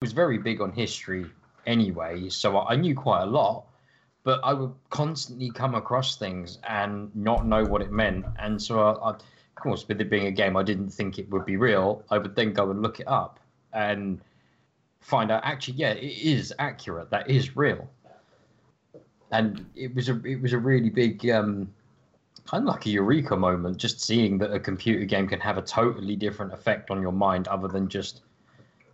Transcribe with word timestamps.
was 0.00 0.12
very 0.12 0.38
big 0.38 0.62
on 0.62 0.72
history 0.72 1.26
anyway, 1.66 2.26
so 2.30 2.58
I 2.58 2.74
knew 2.74 2.94
quite 2.94 3.22
a 3.22 3.26
lot. 3.26 3.66
But 4.22 4.40
I 4.42 4.54
would 4.54 4.72
constantly 4.88 5.50
come 5.50 5.74
across 5.74 6.16
things 6.16 6.58
and 6.66 7.14
not 7.14 7.46
know 7.46 7.64
what 7.64 7.82
it 7.82 7.92
meant, 7.92 8.24
and 8.38 8.60
so 8.60 8.80
I, 8.80 8.92
I, 8.92 9.10
of 9.10 9.24
course, 9.56 9.86
with 9.86 10.00
it 10.00 10.08
being 10.08 10.26
a 10.26 10.30
game, 10.30 10.56
I 10.56 10.62
didn't 10.62 10.88
think 10.88 11.18
it 11.18 11.28
would 11.30 11.44
be 11.44 11.58
real. 11.58 12.02
I 12.10 12.16
would 12.16 12.34
then 12.34 12.54
go 12.54 12.70
and 12.70 12.80
look 12.80 13.00
it 13.00 13.08
up 13.08 13.40
and 13.74 14.20
find 15.00 15.30
out 15.30 15.42
actually, 15.44 15.74
yeah, 15.74 15.90
it 15.90 16.18
is 16.18 16.52
accurate. 16.58 17.10
That 17.10 17.28
is 17.28 17.54
real, 17.54 17.86
and 19.30 19.66
it 19.74 19.94
was 19.94 20.08
a 20.08 20.18
it 20.24 20.40
was 20.40 20.54
a 20.54 20.58
really 20.58 20.90
big. 20.90 21.28
Um, 21.28 21.74
kind 22.46 22.66
of 22.66 22.74
like 22.74 22.86
a 22.86 22.90
eureka 22.90 23.36
moment, 23.36 23.76
just 23.76 24.00
seeing 24.00 24.38
that 24.38 24.50
a 24.50 24.58
computer 24.58 25.04
game 25.04 25.28
can 25.28 25.40
have 25.40 25.58
a 25.58 25.62
totally 25.62 26.16
different 26.16 26.54
effect 26.54 26.90
on 26.90 27.02
your 27.02 27.12
mind 27.12 27.46
other 27.48 27.68
than 27.68 27.86
just 27.86 28.22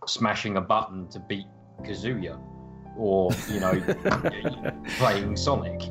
smashing 0.07 0.57
a 0.57 0.61
button 0.61 1.07
to 1.09 1.19
beat 1.19 1.45
Kazuya 1.81 2.39
or, 2.97 3.29
you 3.51 3.59
know, 3.59 3.73
playing 4.97 5.35
Sonic. 5.35 5.81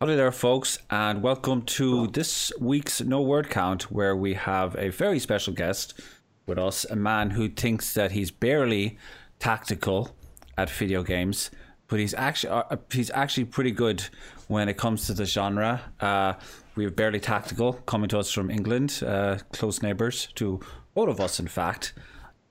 Hello 0.00 0.16
there, 0.16 0.32
folks, 0.32 0.78
and 0.90 1.22
welcome 1.22 1.62
to 1.62 2.08
this 2.08 2.52
week's 2.58 3.00
No 3.00 3.20
Word 3.20 3.48
Count, 3.48 3.92
where 3.92 4.16
we 4.16 4.34
have 4.34 4.74
a 4.76 4.88
very 4.88 5.18
special 5.18 5.52
guest 5.52 6.00
with 6.46 6.58
us, 6.58 6.84
a 6.84 6.96
man 6.96 7.30
who 7.30 7.48
thinks 7.48 7.94
that 7.94 8.12
he's 8.12 8.30
barely 8.30 8.98
tactical 9.38 10.16
at 10.58 10.68
video 10.68 11.02
games 11.02 11.50
but 11.90 11.98
he's 11.98 12.14
actually 12.14 12.50
uh, 12.50 12.76
he's 12.90 13.10
actually 13.10 13.44
pretty 13.44 13.72
good 13.72 14.02
when 14.48 14.68
it 14.68 14.78
comes 14.78 15.06
to 15.06 15.12
the 15.12 15.26
genre. 15.26 15.82
Uh, 16.00 16.34
we 16.76 16.84
have 16.84 16.94
BearlyTactical 16.94 17.84
coming 17.84 18.08
to 18.08 18.18
us 18.18 18.30
from 18.30 18.48
England, 18.50 19.02
uh, 19.04 19.38
close 19.52 19.82
neighbours 19.82 20.28
to 20.36 20.60
all 20.94 21.10
of 21.10 21.20
us. 21.20 21.40
In 21.40 21.48
fact, 21.48 21.92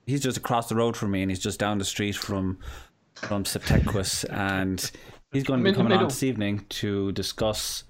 he's 0.06 0.20
just 0.20 0.36
across 0.36 0.68
the 0.68 0.76
road 0.76 0.96
from 0.96 1.10
me, 1.10 1.22
and 1.22 1.30
he's 1.30 1.40
just 1.40 1.58
down 1.58 1.78
the 1.78 1.84
street 1.84 2.14
from 2.14 2.58
from 3.14 3.44
Septeques, 3.44 4.30
and 4.30 4.90
he's 5.32 5.42
going 5.42 5.64
to 5.64 5.70
be 5.70 5.74
coming 5.74 5.92
on 5.92 6.04
this 6.04 6.22
evening 6.22 6.64
to 6.68 7.10
discuss 7.12 7.84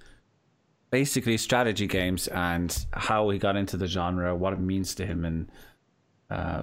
basically 0.91 1.37
strategy 1.37 1.87
games 1.87 2.29
and 2.29 2.87
how 2.93 3.29
he 3.29 3.39
got 3.39 3.57
into 3.57 3.77
the 3.77 3.87
genre, 3.87 4.35
what 4.35 4.53
it 4.53 4.61
means 4.61 4.95
to 4.95 5.05
him, 5.05 5.25
and 5.25 5.51
uh, 6.31 6.63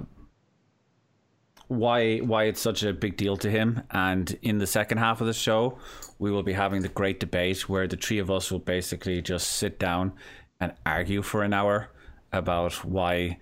why 1.67 2.17
why 2.19 2.45
it's 2.45 2.61
such 2.61 2.83
a 2.83 2.93
big 2.93 3.17
deal 3.17 3.37
to 3.37 3.49
him. 3.49 3.83
And 3.91 4.37
in 4.41 4.57
the 4.57 4.67
second 4.67 4.99
half 4.99 5.21
of 5.21 5.27
the 5.27 5.33
show, 5.33 5.77
we 6.19 6.31
will 6.31 6.43
be 6.43 6.53
having 6.53 6.81
the 6.81 6.89
great 6.89 7.19
debate 7.19 7.67
where 7.69 7.87
the 7.87 7.97
three 7.97 8.19
of 8.19 8.31
us 8.31 8.51
will 8.51 8.59
basically 8.59 9.21
just 9.21 9.47
sit 9.47 9.79
down 9.79 10.13
and 10.59 10.73
argue 10.85 11.21
for 11.21 11.43
an 11.43 11.53
hour 11.53 11.89
about 12.31 12.85
why 12.85 13.39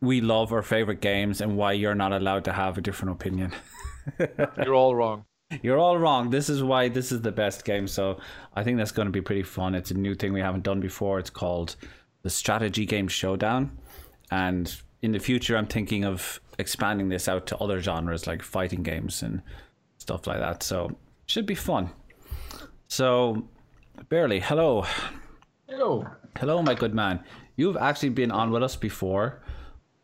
we 0.00 0.20
love 0.20 0.52
our 0.52 0.62
favorite 0.62 1.00
games 1.00 1.40
and 1.40 1.56
why 1.56 1.72
you're 1.72 1.94
not 1.94 2.12
allowed 2.12 2.44
to 2.44 2.52
have 2.52 2.78
a 2.78 2.80
different 2.80 3.12
opinion. 3.12 3.52
you're 4.64 4.74
all 4.74 4.94
wrong. 4.94 5.24
You're 5.62 5.78
all 5.78 5.98
wrong. 5.98 6.30
This 6.30 6.48
is 6.48 6.62
why 6.62 6.88
this 6.88 7.12
is 7.12 7.22
the 7.22 7.32
best 7.32 7.64
game. 7.64 7.86
So 7.86 8.18
I 8.54 8.62
think 8.62 8.78
that's 8.78 8.92
going 8.92 9.06
to 9.06 9.12
be 9.12 9.20
pretty 9.20 9.42
fun. 9.42 9.74
It's 9.74 9.90
a 9.90 9.94
new 9.94 10.14
thing 10.14 10.32
we 10.32 10.40
haven't 10.40 10.62
done 10.62 10.80
before. 10.80 11.18
It's 11.18 11.30
called 11.30 11.76
the 12.22 12.30
Strategy 12.30 12.86
Game 12.86 13.08
Showdown. 13.08 13.76
And 14.30 14.74
in 15.02 15.12
the 15.12 15.18
future, 15.18 15.56
I'm 15.56 15.66
thinking 15.66 16.04
of 16.04 16.40
expanding 16.58 17.08
this 17.08 17.28
out 17.28 17.46
to 17.48 17.56
other 17.58 17.80
genres 17.80 18.26
like 18.26 18.42
fighting 18.42 18.82
games 18.82 19.22
and 19.22 19.42
stuff 19.98 20.26
like 20.26 20.38
that. 20.38 20.62
So 20.62 20.96
should 21.26 21.46
be 21.46 21.54
fun. 21.54 21.90
So, 22.88 23.44
barely. 24.08 24.40
Hello. 24.40 24.84
Hello. 25.68 26.06
Hello, 26.38 26.62
my 26.62 26.74
good 26.74 26.94
man. 26.94 27.22
You've 27.56 27.76
actually 27.76 28.10
been 28.10 28.30
on 28.30 28.50
with 28.50 28.62
us 28.62 28.76
before. 28.76 29.42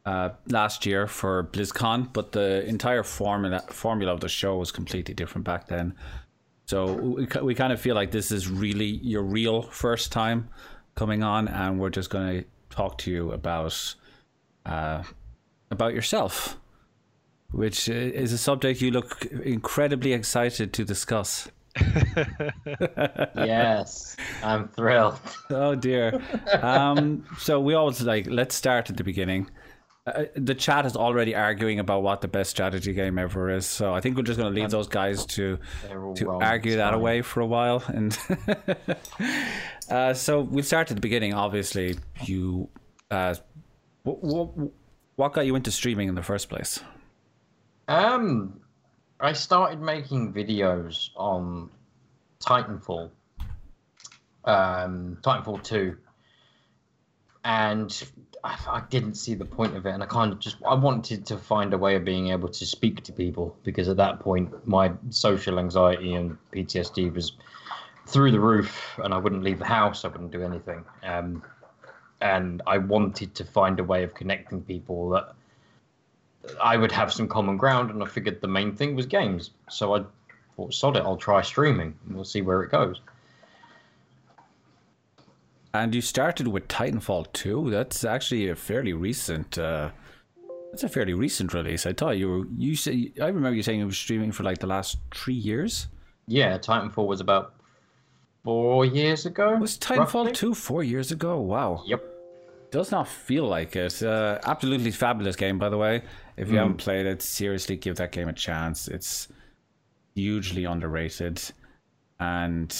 Uh, 0.05 0.30
last 0.48 0.86
year 0.86 1.08
for 1.08 1.48
BlizzCon, 1.53 2.12
but 2.12 2.31
the 2.31 2.64
entire 2.66 3.03
formula 3.03 3.60
formula 3.70 4.12
of 4.12 4.20
the 4.20 4.28
show 4.28 4.56
was 4.56 4.70
completely 4.70 5.12
different 5.12 5.44
back 5.44 5.66
then. 5.66 5.92
So 6.66 6.92
we, 6.92 7.27
we 7.42 7.55
kind 7.56 7.72
of 7.72 7.81
feel 7.81 7.97
like 7.97 8.12
this 8.12 8.31
is 8.31 8.48
really 8.48 9.00
your 9.03 9.25
real 9.25 9.62
first 9.62 10.12
time 10.12 10.48
coming 10.94 11.25
on, 11.25 11.48
and 11.48 11.81
we're 11.81 11.91
just 11.91 12.09
going 12.10 12.38
to 12.38 12.48
talk 12.71 12.98
to 12.98 13.10
you 13.10 13.32
about 13.32 13.97
uh, 14.66 15.03
about 15.71 15.94
yourself, 15.94 16.59
which 17.53 17.88
is 17.88 18.32
a 18.32 18.38
subject 18.38 18.82
you 18.82 18.91
look 18.91 19.25
incredibly 19.27 20.12
excited 20.12 20.72
to 20.75 20.84
discuss. 20.84 21.49
yes, 23.37 24.16
I'm 24.43 24.69
thrilled. 24.69 25.19
Oh 25.50 25.75
dear. 25.75 26.21
Um, 26.62 27.25
so 27.38 27.60
we 27.60 27.75
always 27.75 28.03
like 28.03 28.27
let's 28.28 28.54
start 28.54 28.91
at 28.91 28.97
the 28.97 29.04
beginning. 29.04 29.50
Uh, 30.06 30.25
the 30.37 30.54
chat 30.54 30.87
is 30.87 30.97
already 30.97 31.34
arguing 31.34 31.81
about 31.81 32.03
what 32.03 32.21
the 32.21 32.28
best 32.28 32.50
strategy 32.50 32.93
game 32.93 33.19
ever 33.19 33.50
is, 33.50 33.66
so 33.66 33.93
I 33.93 34.00
think 34.00 34.16
we're 34.16 34.22
just 34.22 34.38
going 34.38 34.53
to 34.53 34.60
leave 34.60 34.71
those 34.71 34.88
guys 34.88 35.27
to 35.27 35.59
to 36.15 36.31
argue 36.31 36.77
that 36.77 36.94
away 36.94 37.22
for 37.22 37.41
a 37.41 37.47
while. 37.47 37.83
And 37.88 38.16
uh, 39.91 40.15
so 40.15 40.41
we'll 40.41 40.65
start 40.65 40.91
at 40.91 40.97
the 40.97 41.00
beginning. 41.00 41.34
Obviously, 41.34 41.98
you 42.22 42.69
uh, 43.10 43.34
what, 44.06 44.22
what, 44.22 44.71
what 45.17 45.33
got 45.33 45.47
you 45.47 45.56
into 45.56 45.72
streaming 45.72 46.09
in 46.09 46.15
the 46.15 46.22
first 46.22 46.49
place? 46.49 46.81
Um, 47.89 48.61
I 49.19 49.33
started 49.33 49.81
making 49.81 50.33
videos 50.33 51.11
on 51.17 51.71
Titanfall, 52.41 53.11
um, 54.45 55.19
Titanfall 55.22 55.62
two, 55.65 55.97
and 57.45 58.05
I, 58.45 58.59
I, 58.69 58.83
didn't 58.89 59.15
see 59.15 59.34
the 59.34 59.45
point 59.45 59.77
of 59.77 59.87
it. 59.87 59.91
And 59.91 60.03
I 60.03 60.06
kind 60.06 60.33
of 60.33 60.39
just 60.39 60.56
I 60.66 60.75
wanted 60.75 61.27
to 61.27 61.39
find 61.39 61.75
a 61.75 61.78
way 61.78 61.97
of 61.97 62.05
being 62.05 62.28
able 62.28 62.49
to 62.49 62.66
speak 62.66 63.03
to 63.05 63.12
people 63.12 63.56
because 63.65 63.89
at 63.89 63.97
that 63.97 64.21
point 64.21 64.66
my 64.66 64.93
social 65.11 65.59
anxiety 65.59 66.15
and 66.15 66.39
PTSD 66.53 67.12
was 67.12 67.33
through 68.06 68.31
the 68.31 68.41
roof, 68.41 68.99
and 69.03 69.12
I 69.12 69.19
wouldn't 69.19 69.43
leave 69.43 69.59
the 69.59 69.65
house. 69.65 70.05
I 70.05 70.09
wouldn't 70.09 70.31
do 70.31 70.43
anything. 70.43 70.84
Um, 71.03 71.43
and 72.21 72.62
I 72.66 72.78
wanted 72.78 73.34
to 73.34 73.44
find 73.44 73.78
a 73.78 73.84
way 73.84 74.03
of 74.03 74.15
connecting 74.15 74.62
people 74.62 75.10
that 75.10 75.34
I 76.62 76.77
would 76.77 76.93
have 76.93 77.12
some 77.12 77.28
common 77.28 77.56
ground, 77.56 77.91
and 77.91 78.03
I 78.03 78.06
figured 78.06 78.41
the 78.41 78.49
main 78.49 78.75
thing 78.75 78.94
was 78.94 79.06
games. 79.06 79.50
So 79.69 79.94
I 79.94 80.04
thought, 80.56 80.75
sod 80.75 80.97
it, 80.97 81.03
I'll 81.03 81.16
try 81.16 81.43
streaming, 81.43 81.94
and 82.06 82.15
we'll 82.15 82.25
see 82.25 82.43
where 82.43 82.62
it 82.62 82.71
goes. 82.71 83.00
And 85.75 85.94
you 85.94 86.00
started 86.00 86.49
with 86.49 86.69
Titanfall 86.69 87.32
2. 87.32 87.71
That's 87.71 88.04
actually 88.04 88.48
a 88.48 88.56
fairly 88.56 88.94
recent. 88.94 89.59
Uh, 89.59 89.91
that's 90.71 90.84
a 90.84 90.88
fairly 90.88 91.12
recent 91.12 91.53
release. 91.53 91.84
I 91.84 91.93
thought 91.93 92.16
you 92.16 92.28
were. 92.28 92.47
You 92.56 92.77
say. 92.77 93.12
I 93.21 93.27
remember 93.27 93.54
you 93.54 93.62
saying 93.62 93.81
you 93.81 93.87
were 93.87 93.93
streaming 93.93 94.33
for 94.33 94.43
like 94.43 94.59
the 94.59 94.66
last 94.66 94.98
three 95.15 95.34
years. 95.34 95.88
Yeah, 96.27 96.56
Titanfall 96.56 97.06
was 97.06 97.21
about 97.21 97.54
four 98.47 98.84
years 98.84 99.27
ago. 99.27 99.57
Was 99.57 99.77
Titanfall 99.77 100.27
roughly? 100.27 100.33
2 100.33 100.55
four 100.55 100.84
years 100.84 101.11
ago? 101.11 101.41
Wow. 101.41 101.83
Yep. 101.84 102.05
Does 102.71 102.93
not 102.93 103.09
feel 103.09 103.45
like 103.49 103.75
it. 103.75 104.01
Uh, 104.01 104.39
absolutely 104.45 104.93
fabulous 104.93 105.34
game, 105.34 105.59
by 105.59 105.69
the 105.69 105.77
way. 105.77 106.03
If 106.37 106.47
you 106.49 106.55
mm. 106.55 106.59
haven't 106.59 106.77
played 106.77 107.07
it, 107.07 107.23
seriously 107.23 107.75
give 107.75 107.97
that 107.97 108.12
game 108.12 108.29
a 108.29 108.33
chance. 108.33 108.87
It's 108.87 109.27
hugely 110.15 110.65
underrated. 110.65 111.43
And 112.21 112.71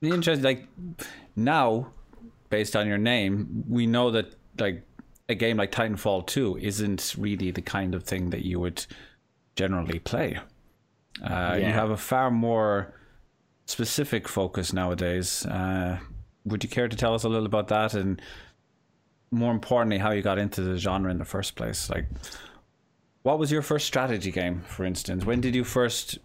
the 0.00 0.10
interest, 0.10 0.42
like, 0.42 0.68
now, 1.34 1.92
based 2.48 2.76
on 2.76 2.86
your 2.86 2.98
name, 2.98 3.64
we 3.68 3.88
know 3.88 4.12
that, 4.12 4.36
like, 4.56 4.84
a 5.28 5.34
game 5.34 5.56
like 5.56 5.72
Titanfall 5.72 6.28
2 6.28 6.58
isn't 6.58 7.16
really 7.18 7.50
the 7.50 7.62
kind 7.62 7.92
of 7.92 8.04
thing 8.04 8.30
that 8.30 8.44
you 8.44 8.60
would 8.60 8.86
generally 9.56 9.98
play. 9.98 10.38
Uh, 11.24 11.28
yeah. 11.28 11.56
You 11.56 11.64
have 11.72 11.90
a 11.90 11.96
far 11.96 12.30
more 12.30 12.94
specific 13.68 14.26
focus 14.26 14.72
nowadays. 14.72 15.44
Uh, 15.44 15.98
would 16.46 16.64
you 16.64 16.70
care 16.70 16.88
to 16.88 16.96
tell 16.96 17.14
us 17.14 17.24
a 17.24 17.28
little 17.28 17.46
about 17.46 17.68
that 17.68 17.92
and 17.92 18.20
more 19.30 19.52
importantly 19.52 19.98
how 19.98 20.10
you 20.10 20.22
got 20.22 20.38
into 20.38 20.62
the 20.62 20.78
genre 20.78 21.10
in 21.10 21.18
the 21.18 21.24
first 21.24 21.54
place? 21.54 21.90
Like 21.90 22.06
what 23.22 23.38
was 23.38 23.52
your 23.52 23.60
first 23.60 23.86
strategy 23.86 24.32
game 24.32 24.62
for 24.62 24.84
instance? 24.84 25.26
When 25.26 25.42
did 25.42 25.54
you 25.54 25.64
first 25.64 26.18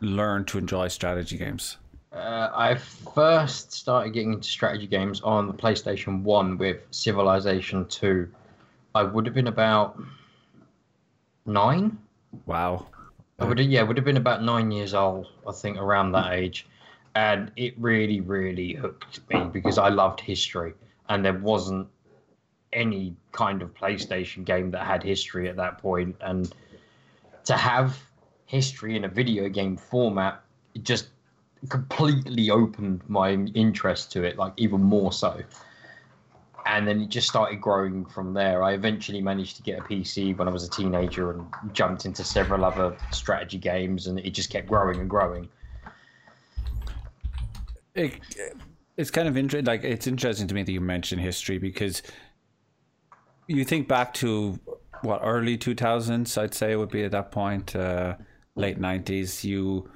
learn 0.00 0.46
to 0.46 0.58
enjoy 0.58 0.88
strategy 0.88 1.36
games? 1.36 1.76
Uh, 2.10 2.48
i 2.54 2.74
first 2.74 3.70
started 3.70 4.14
getting 4.14 4.32
into 4.32 4.48
strategy 4.48 4.86
games 4.86 5.20
on 5.20 5.46
the 5.46 5.52
playstation 5.52 6.22
1 6.22 6.56
with 6.56 6.78
civilization 6.90 7.84
2 7.84 8.26
i 8.94 9.02
would 9.02 9.26
have 9.26 9.34
been 9.34 9.48
about 9.48 10.02
nine. 11.44 11.98
Wow 12.46 12.86
I 13.38 13.44
would 13.44 13.60
yeah, 13.60 13.82
would 13.82 13.96
have 13.96 14.04
been 14.04 14.16
about 14.16 14.42
nine 14.42 14.70
years 14.72 14.94
old, 14.94 15.28
I 15.46 15.52
think, 15.52 15.78
around 15.78 16.12
that 16.12 16.32
age, 16.32 16.66
and 17.14 17.52
it 17.56 17.74
really, 17.78 18.20
really 18.20 18.74
hooked 18.74 19.20
me 19.30 19.44
because 19.52 19.78
I 19.78 19.88
loved 19.88 20.20
history, 20.20 20.74
and 21.08 21.24
there 21.24 21.38
wasn't 21.38 21.88
any 22.72 23.14
kind 23.32 23.62
of 23.62 23.72
PlayStation 23.74 24.44
game 24.44 24.70
that 24.72 24.84
had 24.84 25.02
history 25.02 25.48
at 25.48 25.56
that 25.56 25.78
point, 25.78 26.16
and 26.20 26.52
to 27.44 27.56
have 27.56 27.98
history 28.46 28.96
in 28.96 29.04
a 29.04 29.08
video 29.08 29.48
game 29.48 29.76
format, 29.76 30.42
it 30.74 30.82
just 30.82 31.08
completely 31.68 32.50
opened 32.50 33.02
my 33.08 33.30
interest 33.32 34.10
to 34.12 34.24
it, 34.24 34.36
like 34.36 34.52
even 34.56 34.82
more 34.82 35.12
so. 35.12 35.40
And 36.68 36.86
then 36.86 37.00
it 37.00 37.08
just 37.08 37.28
started 37.28 37.60
growing 37.62 38.04
from 38.04 38.34
there. 38.34 38.62
I 38.62 38.74
eventually 38.74 39.22
managed 39.22 39.56
to 39.56 39.62
get 39.62 39.78
a 39.78 39.82
PC 39.82 40.36
when 40.36 40.46
I 40.46 40.50
was 40.50 40.64
a 40.64 40.70
teenager 40.70 41.30
and 41.30 41.46
jumped 41.72 42.04
into 42.04 42.22
several 42.22 42.62
other 42.62 42.94
strategy 43.10 43.56
games, 43.56 44.06
and 44.06 44.18
it 44.18 44.30
just 44.30 44.50
kept 44.50 44.68
growing 44.68 45.00
and 45.00 45.08
growing. 45.08 45.48
It, 47.94 48.20
it's 48.98 49.10
kind 49.10 49.26
of 49.26 49.38
interesting. 49.38 49.64
Like 49.64 49.82
it's 49.82 50.06
interesting 50.06 50.46
to 50.46 50.54
me 50.54 50.62
that 50.62 50.70
you 50.70 50.82
mentioned 50.82 51.22
history 51.22 51.56
because 51.56 52.02
you 53.46 53.64
think 53.64 53.88
back 53.88 54.12
to 54.14 54.60
what 55.00 55.20
early 55.24 55.56
two 55.56 55.74
thousands, 55.74 56.36
I'd 56.36 56.52
say 56.52 56.72
it 56.72 56.76
would 56.76 56.90
be 56.90 57.02
at 57.02 57.12
that 57.12 57.32
point, 57.32 57.74
uh, 57.74 58.16
late 58.56 58.78
nineties. 58.78 59.42
You 59.42 59.90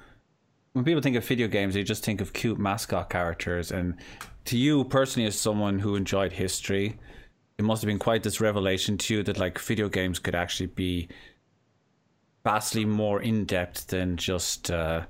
when 0.73 0.83
people 0.83 1.03
think 1.03 1.15
of 1.15 1.23
video 1.23 1.47
games, 1.47 1.75
they 1.75 1.83
just 1.83 2.03
think 2.03 2.19
of 2.19 2.33
cute 2.33 2.57
mascot 2.57 3.11
characters, 3.11 3.71
and 3.71 3.95
to 4.45 4.57
you 4.57 4.83
personally, 4.85 5.27
as 5.27 5.39
someone 5.39 5.79
who 5.79 5.95
enjoyed 5.95 6.33
history, 6.33 6.97
it 7.57 7.63
must 7.63 7.81
have 7.81 7.87
been 7.87 7.99
quite 7.99 8.23
this 8.23 8.41
revelation 8.41 8.97
to 8.97 9.15
you 9.15 9.23
that 9.23 9.37
like 9.37 9.59
video 9.59 9.89
games 9.89 10.19
could 10.19 10.35
actually 10.35 10.67
be 10.67 11.07
vastly 12.43 12.85
more 12.85 13.21
in 13.21 13.45
depth 13.45 13.87
than 13.87 14.17
just 14.17 14.69
uh, 14.69 15.03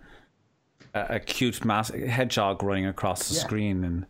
a, 0.93 1.15
a, 1.15 1.19
cute 1.19 1.65
mas- 1.65 1.89
hedgehog 1.89 2.61
running 2.61 2.85
across 2.85 3.29
the 3.29 3.35
yeah. 3.35 3.41
screen 3.41 3.83
and. 3.83 4.05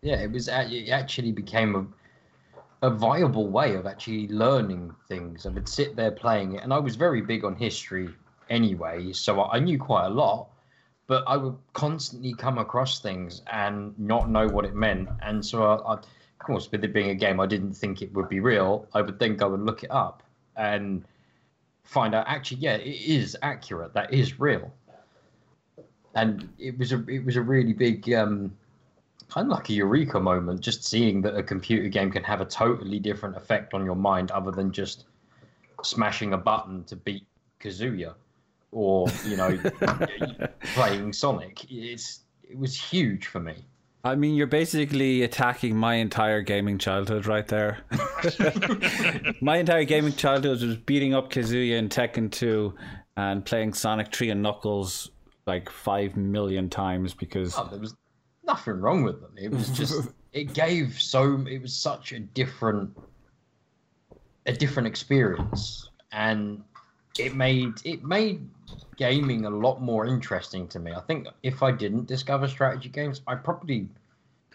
Yeah, 0.00 0.16
it 0.16 0.32
was. 0.32 0.48
It 0.48 0.88
actually 0.88 1.30
became 1.30 1.76
a 1.76 1.86
a 2.82 2.90
viable 2.90 3.48
way 3.48 3.76
of 3.76 3.86
actually 3.86 4.26
learning 4.28 4.92
things. 5.06 5.46
I 5.46 5.50
would 5.50 5.68
sit 5.68 5.94
there 5.94 6.10
playing 6.10 6.56
it, 6.56 6.64
and 6.64 6.74
I 6.74 6.78
was 6.78 6.96
very 6.96 7.20
big 7.20 7.44
on 7.44 7.54
history 7.54 8.08
anyway, 8.50 9.12
so 9.12 9.44
I 9.44 9.60
knew 9.60 9.78
quite 9.78 10.06
a 10.06 10.10
lot 10.10 10.48
but 11.06 11.24
I 11.26 11.36
would 11.36 11.56
constantly 11.72 12.34
come 12.34 12.58
across 12.58 13.00
things 13.00 13.42
and 13.50 13.98
not 13.98 14.30
know 14.30 14.48
what 14.48 14.64
it 14.64 14.74
meant. 14.74 15.08
And 15.20 15.44
so, 15.44 15.62
I, 15.64 15.94
I, 15.94 15.94
of 15.94 16.38
course, 16.38 16.70
with 16.70 16.84
it 16.84 16.92
being 16.92 17.10
a 17.10 17.14
game, 17.14 17.40
I 17.40 17.46
didn't 17.46 17.74
think 17.74 18.02
it 18.02 18.12
would 18.14 18.28
be 18.28 18.40
real. 18.40 18.86
I 18.94 19.02
would 19.02 19.18
then 19.18 19.36
go 19.36 19.54
and 19.54 19.66
look 19.66 19.84
it 19.84 19.90
up 19.90 20.22
and 20.56 21.04
find 21.84 22.14
out 22.14 22.26
actually, 22.28 22.58
yeah, 22.58 22.74
it 22.74 23.00
is 23.00 23.36
accurate. 23.42 23.94
That 23.94 24.12
is 24.12 24.40
real. 24.40 24.72
And 26.14 26.48
it 26.58 26.78
was 26.78 26.92
a 26.92 27.04
it 27.08 27.24
was 27.24 27.36
a 27.36 27.42
really 27.42 27.72
big 27.72 28.12
um, 28.12 28.52
kind 29.28 29.46
of 29.46 29.56
like 29.56 29.70
a 29.70 29.72
eureka 29.72 30.20
moment, 30.20 30.60
just 30.60 30.84
seeing 30.84 31.22
that 31.22 31.34
a 31.36 31.42
computer 31.42 31.88
game 31.88 32.10
can 32.10 32.22
have 32.22 32.40
a 32.40 32.44
totally 32.44 32.98
different 32.98 33.36
effect 33.36 33.72
on 33.72 33.84
your 33.84 33.96
mind 33.96 34.30
other 34.30 34.50
than 34.50 34.72
just 34.72 35.04
smashing 35.82 36.34
a 36.34 36.38
button 36.38 36.84
to 36.84 36.96
beat 36.96 37.24
Kazuya 37.60 38.14
or 38.72 39.06
you 39.24 39.36
know 39.36 39.58
playing 40.74 41.12
Sonic. 41.12 41.64
It's 41.70 42.20
it 42.42 42.58
was 42.58 42.78
huge 42.78 43.26
for 43.26 43.40
me. 43.40 43.54
I 44.04 44.16
mean, 44.16 44.34
you're 44.34 44.48
basically 44.48 45.22
attacking 45.22 45.76
my 45.76 45.94
entire 45.94 46.42
gaming 46.42 46.76
childhood 46.76 47.26
right 47.26 47.46
there. 47.46 47.78
my 49.40 49.58
entire 49.58 49.84
gaming 49.84 50.12
childhood 50.14 50.60
was 50.60 50.76
beating 50.76 51.14
up 51.14 51.30
Kazuya 51.30 51.78
in 51.78 51.88
Tekken 51.88 52.28
2 52.32 52.74
and 53.16 53.44
playing 53.44 53.74
Sonic 53.74 54.12
3 54.12 54.30
and 54.30 54.42
Knuckles 54.42 55.12
like 55.46 55.70
five 55.70 56.16
million 56.16 56.68
times 56.68 57.14
because 57.14 57.56
oh, 57.56 57.68
there 57.70 57.78
was 57.78 57.94
nothing 58.44 58.80
wrong 58.80 59.04
with 59.04 59.20
them. 59.20 59.34
It 59.36 59.52
was 59.52 59.68
just 59.70 60.08
it 60.32 60.52
gave 60.52 61.00
so 61.00 61.44
it 61.48 61.60
was 61.60 61.74
such 61.74 62.12
a 62.12 62.18
different 62.20 62.96
a 64.46 64.52
different 64.52 64.88
experience 64.88 65.90
and 66.10 66.62
it 67.18 67.34
made 67.34 67.74
it 67.84 68.02
made 68.02 68.48
gaming 68.96 69.44
a 69.44 69.50
lot 69.50 69.80
more 69.80 70.06
interesting 70.06 70.68
to 70.68 70.78
me. 70.78 70.92
I 70.92 71.00
think 71.00 71.28
if 71.42 71.62
I 71.62 71.72
didn't 71.72 72.06
discover 72.06 72.48
strategy 72.48 72.88
games, 72.88 73.22
I 73.26 73.34
probably 73.34 73.88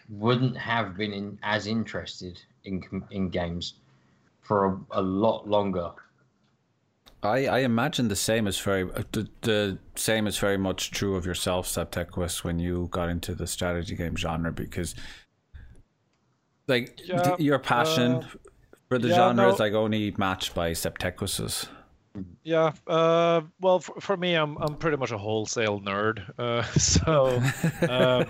wouldn't 0.08 0.56
have 0.56 0.96
been 0.96 1.12
in, 1.12 1.38
as 1.42 1.66
interested 1.66 2.40
in 2.64 2.82
in 3.10 3.28
games 3.28 3.74
for 4.40 4.66
a, 4.66 5.00
a 5.00 5.02
lot 5.02 5.46
longer. 5.48 5.90
I, 7.22 7.46
I 7.46 7.58
imagine 7.60 8.08
the 8.08 8.16
same 8.16 8.46
is 8.46 8.58
very 8.60 8.84
uh, 8.92 9.02
the, 9.12 9.28
the 9.42 9.78
same 9.96 10.26
is 10.26 10.38
very 10.38 10.56
much 10.56 10.92
true 10.92 11.16
of 11.16 11.26
yourself, 11.26 11.66
Septeques, 11.66 12.44
when 12.44 12.58
you 12.58 12.88
got 12.90 13.08
into 13.08 13.34
the 13.34 13.46
strategy 13.46 13.96
game 13.96 14.16
genre 14.16 14.52
because 14.52 14.94
like 16.68 17.00
yeah, 17.04 17.34
your 17.38 17.58
passion 17.58 18.12
uh, 18.12 18.26
for 18.88 18.98
the 18.98 19.08
yeah, 19.08 19.16
genre 19.16 19.46
no. 19.46 19.52
is 19.52 19.58
like 19.58 19.72
only 19.72 20.14
matched 20.16 20.54
by 20.54 20.70
Septeques's. 20.70 21.68
Yeah, 22.42 22.72
uh, 22.86 23.42
well, 23.60 23.80
for, 23.80 24.00
for, 24.00 24.16
me, 24.16 24.34
I'm 24.34 24.56
I'm 24.58 24.76
pretty 24.76 24.96
much 24.96 25.12
a 25.12 25.18
wholesale 25.18 25.80
nerd. 25.80 26.22
Uh, 26.38 26.62
so 26.78 27.36
um, 27.88 28.26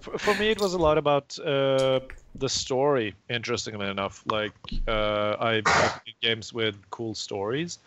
for, 0.00 0.18
for, 0.18 0.34
me, 0.34 0.50
it 0.50 0.60
was 0.60 0.74
a 0.74 0.78
lot 0.78 0.98
about 0.98 1.38
uh, 1.38 2.00
the 2.34 2.48
story. 2.48 3.14
Interestingly 3.30 3.88
enough, 3.88 4.24
like 4.26 4.52
uh, 4.88 5.36
I 5.40 5.62
played 5.64 6.14
games 6.20 6.52
with 6.52 6.76
cool 6.90 7.14
stories, 7.14 7.78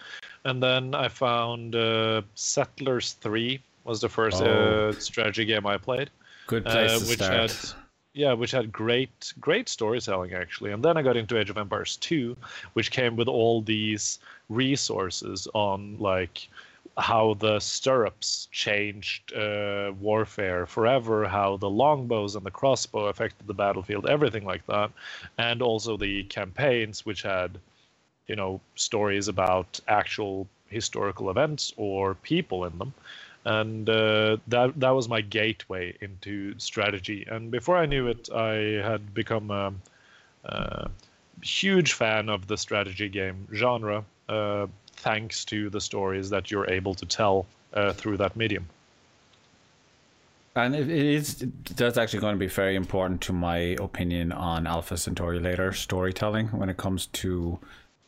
and 0.46 0.62
then 0.62 0.96
I 0.96 1.08
found 1.08 1.76
uh, 1.76 2.22
Settlers 2.36 3.14
Three 3.14 3.62
was 3.84 4.02
the 4.02 4.10
first 4.10 4.42
oh. 4.42 4.90
Uh, 4.90 5.00
strategy 5.00 5.46
game 5.46 5.66
I 5.66 5.78
played. 5.78 6.10
Good 6.48 6.66
place 6.66 7.02
to 7.02 7.08
which 7.08 7.20
start. 7.20 7.52
Had, 7.52 7.74
yeah, 8.18 8.34
which 8.34 8.52
had 8.52 8.72
great 8.72 9.34
great 9.40 9.70
storytelling 9.70 10.34
actually. 10.34 10.72
And 10.72 10.84
then 10.84 10.98
I 10.98 11.04
got 11.04 11.18
into 11.18 11.38
Age 11.38 11.52
of 11.52 11.58
Empires 11.58 11.98
2, 11.98 12.36
which 12.74 12.92
came 12.92 13.16
with 13.16 13.28
all 13.28 13.62
these 13.62 14.20
resources 14.50 15.48
on 15.54 15.98
like 16.00 16.50
how 16.98 17.36
the 17.36 17.60
stirrups 17.60 18.48
changed 18.52 19.32
uh, 19.34 19.92
warfare 20.00 20.66
forever, 20.66 21.28
how 21.28 21.58
the 21.58 21.70
longbows 21.70 22.36
and 22.36 22.44
the 22.44 22.52
crossbow 22.52 23.06
affected 23.06 23.46
the 23.46 23.54
battlefield, 23.54 24.10
everything 24.10 24.46
like 24.46 24.66
that, 24.66 24.90
and 25.38 25.62
also 25.62 25.96
the 25.96 26.24
campaigns, 26.24 27.06
which 27.06 27.22
had, 27.22 27.60
you 28.26 28.36
know, 28.36 28.60
stories 28.74 29.28
about 29.28 29.80
actual 29.88 30.48
historical 30.70 31.30
events 31.30 31.72
or 31.78 32.16
people 32.16 32.66
in 32.66 32.78
them 32.80 32.94
and 33.48 33.90
uh, 33.90 34.38
that 34.48 34.78
that 34.78 34.90
was 34.90 35.08
my 35.08 35.22
gateway 35.22 35.96
into 36.02 36.54
strategy. 36.60 37.26
And 37.30 37.50
before 37.50 37.78
I 37.78 37.86
knew 37.86 38.08
it, 38.08 38.30
I 38.30 38.82
had 38.84 39.14
become 39.14 39.52
a, 39.52 39.74
a 40.44 40.90
huge 41.42 41.94
fan 41.94 42.28
of 42.28 42.48
the 42.48 42.58
strategy 42.58 43.08
game 43.08 43.48
genre, 43.54 44.04
uh, 44.28 44.68
thanks 44.98 45.46
to 45.46 45.70
the 45.70 45.80
stories 45.80 46.30
that 46.30 46.52
you're 46.52 46.70
able 46.70 46.94
to 46.96 47.06
tell 47.06 47.46
uh, 47.74 47.94
through 47.94 48.18
that 48.18 48.36
medium. 48.36 48.68
And 50.56 50.76
it 50.76 50.90
is 50.90 51.46
that's 51.76 51.98
actually 51.98 52.20
going 52.20 52.36
to 52.36 52.40
be 52.40 52.48
very 52.48 52.76
important 52.76 53.22
to 53.22 53.34
my 53.34 53.78
opinion 53.80 54.34
on 54.34 54.68
Alpha 54.68 54.98
Centauri 54.98 55.40
later 55.40 55.72
storytelling 55.72 56.48
when 56.48 56.68
it 56.68 56.76
comes 56.76 57.06
to 57.22 57.60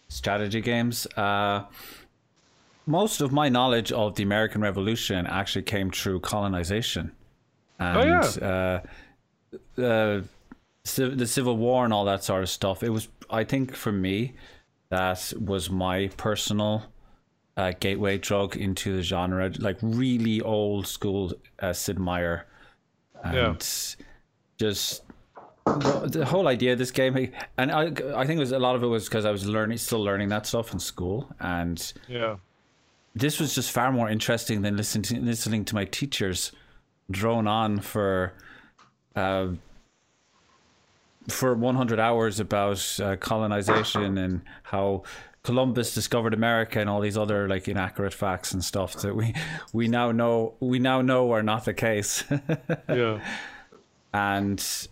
strategy 0.10 0.60
games. 0.60 1.08
Uh, 1.16 1.64
most 2.90 3.22
of 3.22 3.32
my 3.32 3.50
knowledge 3.50 3.92
of 3.92 4.16
the 4.16 4.24
American 4.24 4.62
Revolution 4.62 5.28
actually 5.28 5.62
came 5.62 5.92
through 5.92 6.20
colonization. 6.22 7.12
And, 7.80 7.98
oh 7.98 8.04
yeah. 8.04 8.82
Uh, 9.78 9.82
uh, 9.82 10.22
the 10.96 11.28
Civil 11.28 11.56
War 11.58 11.86
and 11.86 11.94
all 11.94 12.06
that 12.06 12.24
sort 12.24 12.42
of 12.42 12.50
stuff. 12.50 12.82
It 12.82 12.90
was, 12.90 13.08
I 13.30 13.44
think, 13.44 13.76
for 13.76 13.92
me, 13.92 14.34
that 14.90 15.34
was 15.40 15.70
my 15.70 16.10
personal 16.18 16.84
uh, 17.58 17.74
gateway 17.80 18.18
drug 18.18 18.58
into 18.58 18.96
the 18.96 19.04
genre. 19.04 19.52
Like 19.60 19.78
really 19.84 20.42
old 20.42 20.88
school 20.88 21.32
uh, 21.60 21.74
Sid 21.74 22.00
Meier, 22.00 22.48
and 23.24 23.36
yeah. 23.36 24.06
just 24.58 25.04
the, 25.66 26.10
the, 26.12 26.26
whole 26.26 26.48
idea 26.48 26.74
of 26.74 26.80
this 26.80 26.90
game. 26.90 27.32
And 27.60 27.72
I, 27.72 27.84
I 28.16 28.26
think 28.26 28.38
it 28.38 28.40
was 28.40 28.52
a 28.52 28.58
lot 28.58 28.76
of 28.76 28.82
it 28.82 28.88
was 28.88 29.06
because 29.06 29.26
I 29.26 29.32
was 29.32 29.46
learning, 29.46 29.78
still 29.78 30.04
learning 30.04 30.30
that 30.30 30.48
stuff 30.48 30.74
in 30.74 30.80
school, 30.80 31.32
and 31.40 31.94
yeah 32.08 32.38
this 33.16 33.40
was 33.40 33.56
just 33.56 33.72
far 33.72 33.92
more 33.92 34.10
interesting 34.10 34.62
than 34.62 34.78
listening 34.78 35.04
to, 35.04 35.20
listening 35.20 35.66
to 35.66 35.76
my 35.76 35.86
teachers 35.86 36.52
drone 37.12 37.48
on 37.48 37.80
for 37.80 38.34
uh, 39.16 39.48
for 41.28 41.54
100 41.54 42.00
hours 42.00 42.40
about 42.40 43.00
uh, 43.02 43.16
colonization 43.18 44.18
and 44.18 44.42
how 44.64 45.04
Columbus 45.44 45.94
discovered 45.94 46.34
America 46.34 46.80
and 46.80 46.90
all 46.90 47.02
these 47.02 47.18
other 47.18 47.48
like 47.48 47.68
inaccurate 47.68 48.14
facts 48.14 48.52
and 48.52 48.64
stuff 48.64 48.96
that 49.02 49.16
we 49.16 49.34
we 49.74 49.88
now 49.88 50.12
know 50.12 50.54
we 50.60 50.80
now 50.80 51.02
know 51.02 51.32
are 51.32 51.44
not 51.44 51.66
the 51.66 51.74
case. 51.74 52.24
yeah. 52.90 53.20
And 54.14 54.88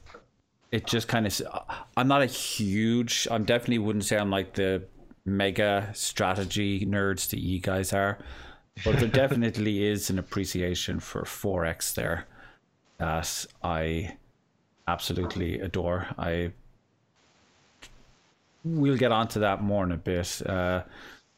it 0.72 0.86
just 0.86 1.08
kind 1.08 1.28
of 1.28 1.42
I'm 1.96 2.08
not 2.08 2.22
a 2.22 2.28
huge 2.28 3.28
I'm 3.30 3.44
definitely 3.44 3.80
wouldn't 3.80 4.06
say 4.06 4.18
I'm 4.18 4.30
like 4.30 4.54
the 4.54 4.84
mega 5.28 5.92
strategy 5.94 6.86
nerds 6.86 7.30
that 7.30 7.40
you 7.40 7.60
guys 7.60 7.94
are. 7.94 8.18
But 8.84 9.00
there 9.00 9.08
definitely 9.24 9.86
is 9.86 10.10
an 10.10 10.18
appreciation 10.18 11.00
for 11.00 11.24
4X 11.24 11.94
there 11.94 12.26
that 12.98 13.46
I 13.64 14.18
absolutely 14.88 15.60
adore. 15.60 16.08
I 16.18 16.52
we'll 18.64 18.98
get 18.98 19.12
onto 19.12 19.40
that 19.42 19.62
more 19.62 19.84
in 19.84 19.92
a 19.92 19.98
bit. 19.98 20.42
Uh, 20.46 20.84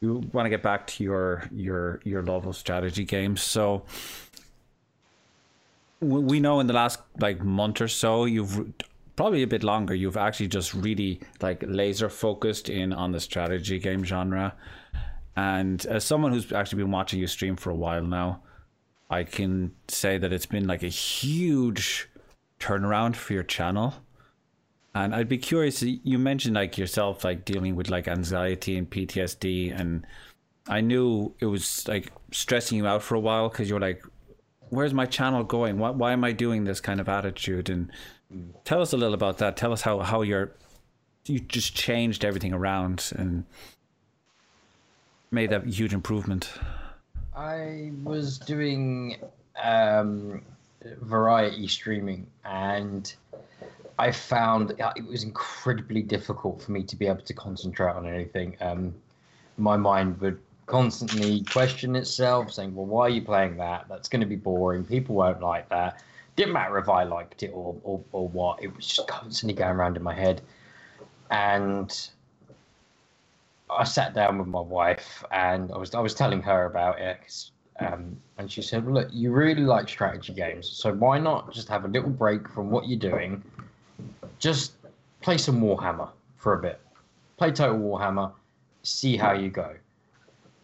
we 0.02 0.10
want 0.10 0.46
to 0.46 0.50
get 0.50 0.64
back 0.64 0.88
to 0.88 1.04
your 1.04 1.44
your 1.52 2.00
your 2.04 2.24
love 2.24 2.46
of 2.46 2.56
strategy 2.56 3.04
games. 3.04 3.42
So 3.42 3.84
we 6.00 6.40
know 6.40 6.62
in 6.62 6.68
the 6.68 6.74
last 6.74 7.00
like 7.20 7.44
month 7.44 7.82
or 7.82 7.90
so 7.90 8.24
you've 8.24 8.72
probably 9.20 9.44
a 9.44 9.48
bit 9.48 9.66
longer, 9.66 9.94
you've 9.94 10.16
actually 10.16 10.48
just 10.48 10.74
really 10.74 11.20
like 11.42 11.62
laser 11.68 12.08
focused 12.08 12.70
in 12.70 12.94
on 12.94 13.12
the 13.12 13.20
strategy 13.20 13.78
game 13.78 14.02
genre. 14.02 14.56
And 15.36 15.86
as 15.88 16.06
someone 16.06 16.32
who's 16.32 16.54
actually 16.54 16.84
been 16.84 16.92
watching 16.92 17.20
you 17.20 17.28
stream 17.28 17.58
for 17.58 17.70
a 17.70 17.76
while 17.76 18.02
now, 18.02 18.44
I 19.10 19.26
can 19.26 19.76
say 19.90 20.18
that 20.18 20.32
it's 20.32 20.46
been 20.46 20.68
like 20.68 20.84
a 20.84 20.88
huge 20.88 22.08
turnaround 22.62 23.18
for 23.18 23.34
your 23.34 23.44
channel. 23.44 23.94
And 24.96 25.14
I'd 25.14 25.28
be 25.28 25.38
curious, 25.38 25.82
you 25.82 26.18
mentioned 26.18 26.56
like 26.56 26.78
yourself, 26.78 27.26
like 27.26 27.44
dealing 27.44 27.76
with 27.76 27.90
like 27.90 28.08
anxiety 28.08 28.78
and 28.78 28.90
PTSD. 28.90 29.78
And 29.78 30.08
I 30.70 30.80
knew 30.80 31.36
it 31.42 31.48
was 31.48 31.86
like 31.90 32.14
stressing 32.32 32.78
you 32.78 32.88
out 32.88 33.04
for 33.04 33.16
a 33.16 33.20
while 33.20 33.50
because 33.50 33.70
you're 33.70 33.82
like, 33.82 34.02
where's 34.70 34.94
my 34.94 35.06
channel 35.06 35.44
going? 35.44 35.78
Why, 35.78 35.90
why 35.90 36.14
am 36.14 36.24
I 36.24 36.32
doing 36.32 36.64
this 36.64 36.80
kind 36.80 37.02
of 37.02 37.10
attitude? 37.10 37.70
And 37.70 37.92
tell 38.64 38.82
us 38.82 38.94
a 38.94 38.98
little 38.98 39.14
about 39.14 39.38
that. 39.40 39.58
Tell 39.58 39.74
us 39.74 39.82
how, 39.82 40.00
how 40.00 40.22
you're, 40.22 40.52
you 41.26 41.40
just 41.40 41.76
changed 41.76 42.26
everything 42.26 42.54
around 42.54 43.12
and 43.16 43.46
made 45.32 45.54
a 45.54 45.62
huge 45.62 45.94
improvement. 45.94 46.52
I 47.36 47.92
was 48.04 48.38
doing 48.38 49.18
um, 49.62 50.42
variety 51.02 51.68
streaming 51.68 52.28
and 52.46 53.14
I 53.98 54.12
found 54.12 54.72
it 54.72 55.06
was 55.06 55.24
incredibly 55.24 56.02
difficult 56.02 56.62
for 56.62 56.72
me 56.72 56.84
to 56.84 56.96
be 56.96 57.08
able 57.08 57.22
to 57.22 57.34
concentrate 57.34 57.92
on 57.92 58.08
anything. 58.08 58.56
Um, 58.62 58.96
my 59.58 59.76
mind 59.76 60.22
would 60.22 60.40
constantly 60.68 61.44
question 61.44 61.98
itself, 61.98 62.54
saying, 62.54 62.74
"Well, 62.74 62.86
why 62.86 63.08
are 63.08 63.10
you 63.10 63.22
playing 63.22 63.58
that? 63.58 63.88
That's 63.90 64.08
going 64.08 64.22
to 64.22 64.26
be 64.26 64.38
boring. 64.38 64.86
People 64.86 65.16
won't 65.16 65.42
like 65.42 65.68
that." 65.68 66.02
Didn't 66.40 66.54
matter 66.54 66.78
if 66.78 66.88
I 66.88 67.04
liked 67.04 67.44
it 67.44 67.52
or, 67.54 67.76
or, 67.84 68.02
or 68.14 68.30
what. 68.30 68.64
It 68.64 68.74
was 68.74 68.88
just 68.88 69.10
constantly 69.10 69.54
going 69.54 69.76
around 69.76 69.98
in 69.98 70.04
my 70.04 70.14
head, 70.14 70.42
and 71.30 71.92
I 73.70 73.84
sat 73.84 74.14
down 74.14 74.38
with 74.38 74.48
my 74.48 74.62
wife 74.62 75.22
and 75.34 75.70
I 75.70 75.78
was 75.78 75.94
I 75.94 76.00
was 76.00 76.14
telling 76.14 76.42
her 76.44 76.64
about 76.64 76.98
it, 76.98 77.50
um, 77.82 78.16
and 78.38 78.50
she 78.50 78.62
said, 78.62 78.88
"Look, 78.88 79.10
you 79.12 79.34
really 79.34 79.64
like 79.64 79.90
strategy 79.90 80.32
games, 80.32 80.70
so 80.70 80.94
why 80.94 81.20
not 81.20 81.52
just 81.52 81.68
have 81.68 81.84
a 81.84 81.90
little 81.90 82.10
break 82.10 82.48
from 82.48 82.72
what 82.72 82.88
you're 82.88 82.98
doing? 82.98 83.44
Just 84.38 84.76
play 85.20 85.38
some 85.38 85.60
Warhammer 85.60 86.08
for 86.38 86.54
a 86.54 86.62
bit. 86.62 86.80
Play 87.36 87.52
Total 87.52 87.78
Warhammer, 87.78 88.32
see 88.84 89.18
how 89.18 89.34
you 89.34 89.50
go." 89.50 89.76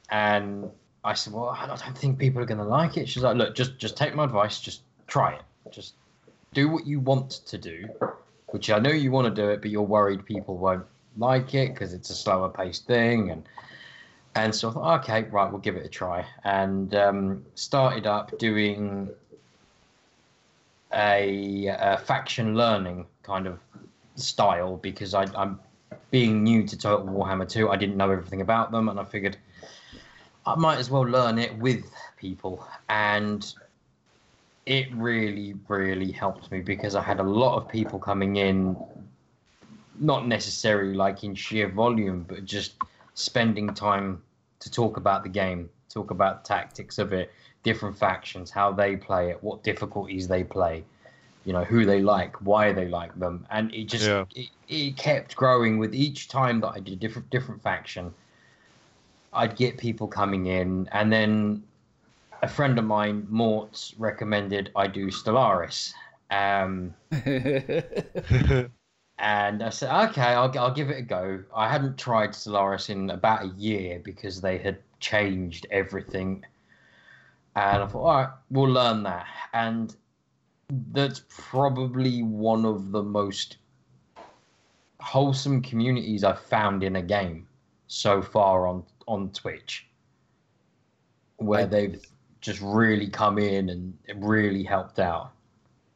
And 0.09 0.71
I 1.03 1.15
said, 1.15 1.33
"Well, 1.33 1.49
I 1.49 1.67
don't 1.67 1.97
think 1.97 2.17
people 2.17 2.41
are 2.41 2.45
going 2.45 2.59
to 2.59 2.63
like 2.63 2.95
it." 2.95 3.09
She's 3.09 3.23
like, 3.23 3.35
"Look, 3.35 3.55
just 3.55 3.77
just 3.77 3.97
take 3.97 4.15
my 4.15 4.23
advice, 4.23 4.61
just 4.61 4.81
try 5.07 5.33
it. 5.33 5.41
Just 5.71 5.95
do 6.53 6.69
what 6.69 6.85
you 6.85 6.99
want 6.99 7.31
to 7.47 7.57
do, 7.57 7.87
which 8.47 8.69
I 8.69 8.79
know 8.79 8.91
you 8.91 9.11
want 9.11 9.33
to 9.33 9.41
do 9.41 9.49
it, 9.49 9.61
but 9.61 9.71
you're 9.71 9.81
worried 9.81 10.25
people 10.25 10.57
won't 10.57 10.85
like 11.17 11.53
it 11.53 11.73
because 11.73 11.93
it's 11.93 12.09
a 12.09 12.15
slower 12.15 12.49
paced 12.49 12.85
thing 12.87 13.31
and." 13.31 13.47
And 14.35 14.53
so 14.53 14.69
I 14.69 14.73
thought, 14.73 14.99
okay, 14.99 15.23
right, 15.29 15.49
we'll 15.49 15.61
give 15.61 15.77
it 15.77 15.85
a 15.85 15.89
try. 15.89 16.25
And 16.43 16.93
um, 16.93 17.45
started 17.55 18.05
up 18.05 18.37
doing 18.37 19.09
a, 20.93 21.67
a, 21.67 21.97
faction 21.97 22.55
learning 22.55 23.05
kind 23.23 23.47
of 23.47 23.59
style 24.15 24.75
because 24.75 25.13
I, 25.13 25.25
I'm 25.35 25.59
being 26.11 26.43
new 26.43 26.67
to 26.67 26.77
Total 26.77 27.05
Warhammer 27.05 27.49
2. 27.49 27.69
I 27.69 27.77
didn't 27.77 27.95
know 27.95 28.11
everything 28.11 28.41
about 28.41 28.71
them, 28.71 28.89
and 28.89 28.99
I 28.99 29.05
figured 29.05 29.37
I 30.45 30.55
might 30.55 30.79
as 30.79 30.89
well 30.89 31.03
learn 31.03 31.39
it 31.39 31.57
with 31.57 31.85
people. 32.17 32.67
And 32.89 33.53
it 34.65 34.87
really, 34.93 35.55
really 35.67 36.11
helped 36.11 36.51
me 36.51 36.61
because 36.61 36.95
I 36.95 37.01
had 37.01 37.19
a 37.19 37.23
lot 37.23 37.57
of 37.57 37.69
people 37.69 37.99
coming 37.99 38.37
in, 38.37 38.75
not 39.99 40.27
necessarily 40.27 40.95
like 40.95 41.23
in 41.23 41.35
sheer 41.35 41.69
volume, 41.69 42.25
but 42.27 42.45
just 42.45 42.73
spending 43.13 43.73
time 43.73 44.21
to 44.59 44.71
talk 44.71 44.97
about 44.97 45.23
the 45.23 45.29
game, 45.29 45.69
talk 45.89 46.09
about 46.09 46.45
tactics 46.45 46.97
of 46.97 47.13
it, 47.13 47.31
different 47.63 47.97
factions, 47.97 48.49
how 48.49 48.71
they 48.71 48.95
play 48.95 49.29
it, 49.29 49.43
what 49.43 49.63
difficulties 49.63 50.27
they 50.27 50.43
play, 50.43 50.83
you 51.45 51.53
know, 51.53 51.63
who 51.63 51.85
they 51.85 52.01
like, 52.01 52.35
why 52.37 52.73
they 52.73 52.87
like 52.87 53.17
them, 53.19 53.45
and 53.51 53.73
it 53.73 53.85
just 53.85 54.07
yeah. 54.07 54.25
it, 54.35 54.49
it 54.67 54.97
kept 54.97 55.35
growing 55.35 55.77
with 55.77 55.93
each 55.93 56.27
time 56.27 56.59
that 56.61 56.69
I 56.69 56.79
did 56.79 56.93
a 56.93 56.97
different 56.97 57.29
different 57.29 57.61
faction. 57.61 58.13
I'd 59.31 59.55
get 59.55 59.77
people 59.77 60.07
coming 60.07 60.47
in, 60.47 60.89
and 60.91 61.11
then 61.11 61.63
a 62.45 62.47
friend 62.47 62.77
of 62.77 62.85
mine, 62.85 63.25
Mort, 63.27 63.91
recommended 63.97 64.71
I 64.75 64.85
do 64.85 65.07
Stellaris. 65.07 65.93
Um, 66.29 66.93
and 69.17 69.63
I 69.63 69.69
said, 69.69 70.09
okay, 70.09 70.21
I'll, 70.21 70.55
I'll 70.59 70.73
give 70.73 70.91
it 70.91 70.99
a 70.99 71.01
go. 71.01 71.43
I 71.55 71.67
hadn't 71.67 71.97
tried 71.97 72.31
Stellaris 72.31 72.91
in 72.91 73.09
about 73.09 73.45
a 73.45 73.47
year 73.57 73.99
because 74.03 74.41
they 74.41 74.59
had 74.59 74.77
changed 74.99 75.65
everything. 75.71 76.45
And 77.55 77.81
I 77.81 77.87
thought, 77.87 78.03
all 78.03 78.21
right, 78.21 78.29
we'll 78.51 78.69
learn 78.71 79.01
that. 79.03 79.25
And 79.53 79.95
that's 80.91 81.23
probably 81.27 82.21
one 82.21 82.63
of 82.63 82.91
the 82.91 83.01
most 83.01 83.57
wholesome 84.99 85.63
communities 85.63 86.23
I've 86.23 86.41
found 86.41 86.83
in 86.83 86.95
a 86.97 87.01
game 87.01 87.47
so 87.87 88.21
far 88.21 88.67
on, 88.67 88.83
on 89.07 89.31
Twitch, 89.31 89.87
where 91.37 91.65
they've 91.65 91.99
just 92.45 92.61
really 92.61 93.07
come 93.07 93.37
in 93.37 93.69
and 93.69 93.97
really 94.15 94.63
helped 94.63 94.99
out. 94.99 95.31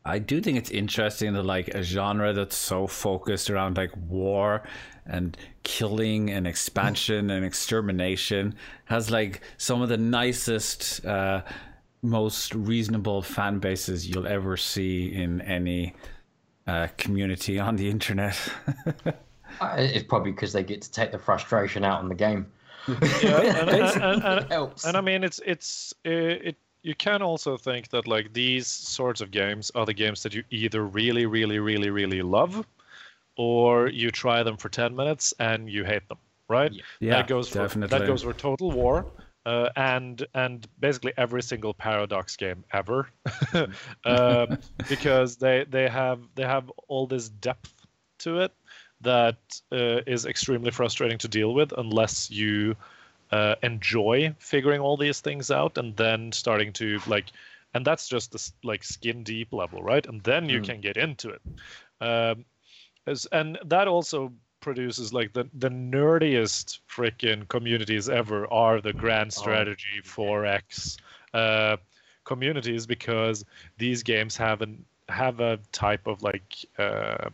I 0.06 0.18
do 0.18 0.42
think 0.42 0.58
it's 0.58 0.72
interesting 0.72 1.34
that 1.34 1.44
like 1.44 1.68
a 1.70 1.84
genre 1.84 2.34
that's 2.34 2.56
so 2.56 2.88
focused 2.88 3.50
around 3.50 3.78
like 3.78 3.92
war 4.08 4.64
and 5.06 5.38
killing 5.64 6.30
and 6.32 6.48
expansion 6.48 7.30
and 7.30 7.46
extermination 7.46 8.56
has 8.86 9.12
like 9.12 9.42
some 9.58 9.82
of 9.82 9.90
the 9.90 9.98
nicest, 9.98 11.06
uh, 11.06 11.44
most 12.02 12.56
reasonable 12.56 13.22
fan 13.22 13.60
bases 13.60 14.08
you'll 14.08 14.28
ever 14.28 14.58
see 14.58 15.14
in 15.14 15.42
any 15.42 15.94
uh, 16.66 16.88
community 16.98 17.60
on 17.60 17.76
the 17.76 17.90
internet. 17.90 18.38
Uh, 19.60 19.76
it's 19.78 20.04
probably 20.04 20.32
because 20.32 20.54
they 20.54 20.64
get 20.64 20.82
to 20.82 20.92
take 20.92 21.12
the 21.12 21.18
frustration 21.18 21.84
out 21.84 22.00
on 22.00 22.08
the 22.08 22.16
game. 22.16 22.46
yeah, 23.24 23.42
and, 23.42 23.70
and, 23.70 24.24
and, 24.24 24.72
and, 24.86 24.98
I 24.98 25.02
mean, 25.02 25.24
it's 25.24 25.40
it's 25.46 25.94
it 26.04 26.56
you 26.82 26.96
can 26.96 27.22
also 27.22 27.58
think 27.58 27.90
that 27.90 28.08
like 28.08 28.34
these 28.34 28.68
sorts 28.68 29.22
of 29.22 29.32
games 29.32 29.72
are 29.76 29.86
the 29.86 29.94
games 29.94 30.24
that 30.24 30.34
you 30.34 30.44
either 30.50 30.86
really 30.86 31.26
really 31.26 31.60
really 31.60 31.90
really 31.90 32.22
love 32.22 32.66
or 33.36 33.88
you 33.88 34.12
try 34.12 34.44
them 34.44 34.58
for 34.58 34.70
10 34.70 34.96
minutes 34.96 35.34
and 35.40 35.70
you 35.70 35.84
hate 35.84 36.08
them 36.08 36.18
right? 36.50 36.74
Yeah, 36.74 36.82
yeah 37.00 37.12
that 37.18 37.28
goes 37.28 37.50
definitely. 37.50 37.88
for 37.88 38.00
that 38.00 38.08
goes 38.08 38.24
for 38.24 38.34
total 38.34 38.72
war 38.72 39.06
uh, 39.46 39.70
and 39.76 40.26
and 40.34 40.68
basically 40.80 41.14
every 41.18 41.42
single 41.42 41.74
paradox 41.74 42.36
game 42.36 42.64
ever. 42.74 43.10
Um, 44.06 44.58
because 44.90 45.38
they 45.38 45.66
they 45.70 45.88
have 45.88 46.22
they 46.36 46.44
have 46.44 46.70
all 46.88 47.08
this 47.08 47.30
depth 47.30 47.74
to 48.20 48.40
it 48.40 48.52
that 49.02 49.38
uh, 49.72 50.02
is 50.06 50.26
extremely 50.26 50.72
frustrating 50.72 51.18
to 51.18 51.28
deal 51.28 51.54
with 51.54 51.72
unless 51.78 52.30
you 52.30 52.76
uh, 53.32 53.56
enjoy 53.64 54.34
figuring 54.40 54.82
all 54.82 54.98
these 54.98 55.22
things 55.22 55.52
out 55.52 55.78
and 55.78 55.96
then 55.96 56.32
starting 56.32 56.74
to 56.74 57.00
like 57.08 57.26
and 57.74 57.86
that's 57.86 58.08
just 58.08 58.32
the 58.32 58.52
like 58.64 58.84
skin 58.84 59.24
deep 59.24 59.54
level 59.54 59.82
right? 59.84 60.06
And 60.06 60.22
then 60.24 60.50
you 60.50 60.60
mm. 60.60 60.66
can 60.66 60.82
get 60.82 60.98
into 60.98 61.30
it. 61.30 61.42
Um, 62.02 62.46
as, 63.06 63.28
and 63.32 63.58
that 63.66 63.88
also 63.88 64.32
produces 64.60 65.14
like 65.14 65.34
the 65.34 65.48
the 65.54 65.70
nerdiest 65.70 66.80
freaking 66.90 67.48
communities 67.48 68.10
ever 68.10 68.52
are 68.52 68.82
the 68.82 68.94
grand 68.94 69.34
oh, 69.38 69.40
strategy 69.42 70.02
4x 70.04 70.98
uh, 71.34 71.78
communities 72.26 72.86
because 72.86 73.46
these 73.78 74.04
games 74.04 74.36
have 74.36 74.62
an 74.62 74.84
have 75.08 75.40
a 75.40 75.60
type 75.72 76.08
of 76.08 76.22
like 76.22 76.56
uh, 76.78 77.30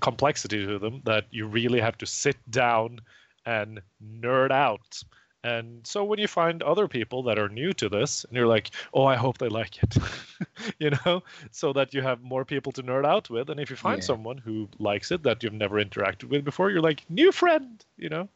complexity 0.00 0.66
to 0.66 0.78
them 0.78 1.02
that 1.04 1.26
you 1.30 1.46
really 1.46 1.80
have 1.80 1.98
to 1.98 2.06
sit 2.06 2.36
down 2.50 3.00
and 3.46 3.80
nerd 4.02 4.50
out 4.50 5.04
and 5.44 5.86
so 5.86 6.02
when 6.02 6.18
you 6.18 6.26
find 6.26 6.62
other 6.62 6.88
people 6.88 7.22
that 7.24 7.38
are 7.38 7.50
new 7.50 7.74
to 7.74 7.90
this, 7.90 8.24
and 8.24 8.34
you're 8.34 8.46
like, 8.46 8.70
"Oh, 8.94 9.04
I 9.04 9.14
hope 9.14 9.36
they 9.36 9.50
like 9.50 9.82
it," 9.82 9.98
you 10.78 10.90
know, 10.90 11.22
so 11.50 11.74
that 11.74 11.92
you 11.92 12.00
have 12.00 12.22
more 12.22 12.46
people 12.46 12.72
to 12.72 12.82
nerd 12.82 13.04
out 13.04 13.28
with. 13.28 13.50
And 13.50 13.60
if 13.60 13.68
you 13.68 13.76
find 13.76 13.98
yeah. 13.98 14.06
someone 14.06 14.38
who 14.38 14.68
likes 14.78 15.12
it 15.12 15.22
that 15.24 15.42
you've 15.42 15.52
never 15.52 15.76
interacted 15.84 16.30
with 16.30 16.46
before, 16.46 16.70
you're 16.70 16.80
like, 16.80 17.04
"New 17.10 17.30
friend," 17.30 17.84
you 17.98 18.08
know. 18.08 18.28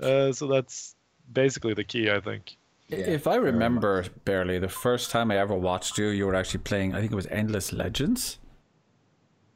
Uh, 0.00 0.30
so 0.30 0.46
that's 0.46 0.94
basically 1.32 1.74
the 1.74 1.82
key, 1.82 2.08
I 2.08 2.20
think. 2.20 2.56
Yeah, 2.86 2.98
if 2.98 3.26
I 3.26 3.36
remember 3.36 4.04
barely, 4.24 4.60
the 4.60 4.68
first 4.68 5.10
time 5.10 5.32
I 5.32 5.38
ever 5.38 5.54
watched 5.54 5.98
you, 5.98 6.08
you 6.08 6.26
were 6.26 6.36
actually 6.36 6.60
playing. 6.60 6.94
I 6.94 7.00
think 7.00 7.10
it 7.10 7.16
was 7.16 7.26
Endless 7.26 7.72
Legends. 7.72 8.38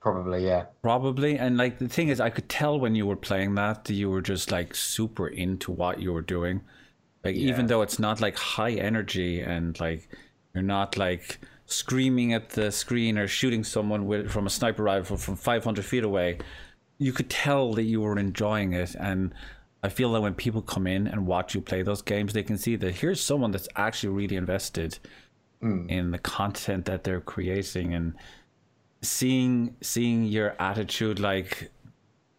Probably, 0.07 0.47
yeah. 0.47 0.67
Probably. 0.83 1.37
And 1.37 1.57
like 1.57 1.81
the 1.81 1.89
thing 1.89 2.11
is, 2.11 2.21
I 2.21 2.31
could 2.31 2.49
tell 2.49 2.79
when 2.79 2.95
you 2.95 3.07
were 3.07 3.17
playing 3.17 3.57
that, 3.57 3.87
that 3.87 3.95
you 3.95 4.09
were 4.09 4.21
just 4.21 4.53
like 4.53 4.73
super 4.73 5.27
into 5.27 5.73
what 5.73 5.99
you 6.01 6.13
were 6.13 6.23
doing. 6.23 6.61
Like 7.25 7.35
yeah. 7.35 7.49
even 7.49 7.67
though 7.67 7.83
it's 7.83 7.99
not 7.99 8.21
like 8.21 8.37
high 8.37 8.75
energy 8.75 9.41
and 9.41 9.79
like 9.81 10.09
you're 10.55 10.63
not 10.63 10.97
like 10.97 11.41
screaming 11.65 12.35
at 12.35 12.51
the 12.51 12.71
screen 12.71 13.19
or 13.19 13.27
shooting 13.27 13.65
someone 13.65 14.07
with 14.07 14.31
from 14.31 14.47
a 14.47 14.51
sniper 14.51 14.85
rifle 14.85 15.17
from 15.17 15.35
500 15.35 15.85
feet 15.85 16.05
away, 16.05 16.39
you 16.99 17.13
could 17.13 17.29
tell 17.29 17.73
that 17.75 17.83
you 17.83 18.01
were 18.01 18.17
enjoying 18.17 18.75
it. 18.75 18.95
And 18.95 19.35
I 19.83 19.89
feel 19.89 20.13
that 20.13 20.21
when 20.21 20.35
people 20.35 20.63
come 20.63 20.87
in 20.87 21.09
and 21.09 21.27
watch 21.27 21.53
you 21.53 21.61
play 21.61 21.83
those 21.83 22.01
games, 22.01 22.33
they 22.33 22.45
can 22.45 22.59
see 22.59 22.77
that 22.77 22.95
here's 22.95 23.21
someone 23.21 23.51
that's 23.51 23.69
actually 23.75 24.11
really 24.11 24.37
invested 24.37 25.01
Mm. 25.63 25.91
in 25.91 26.11
the 26.11 26.19
content 26.19 26.85
that 26.85 27.03
they're 27.03 27.19
creating 27.19 27.95
and 27.95 28.13
seeing 29.03 29.77
seeing 29.81 30.25
your 30.25 30.55
attitude 30.59 31.19
like 31.19 31.71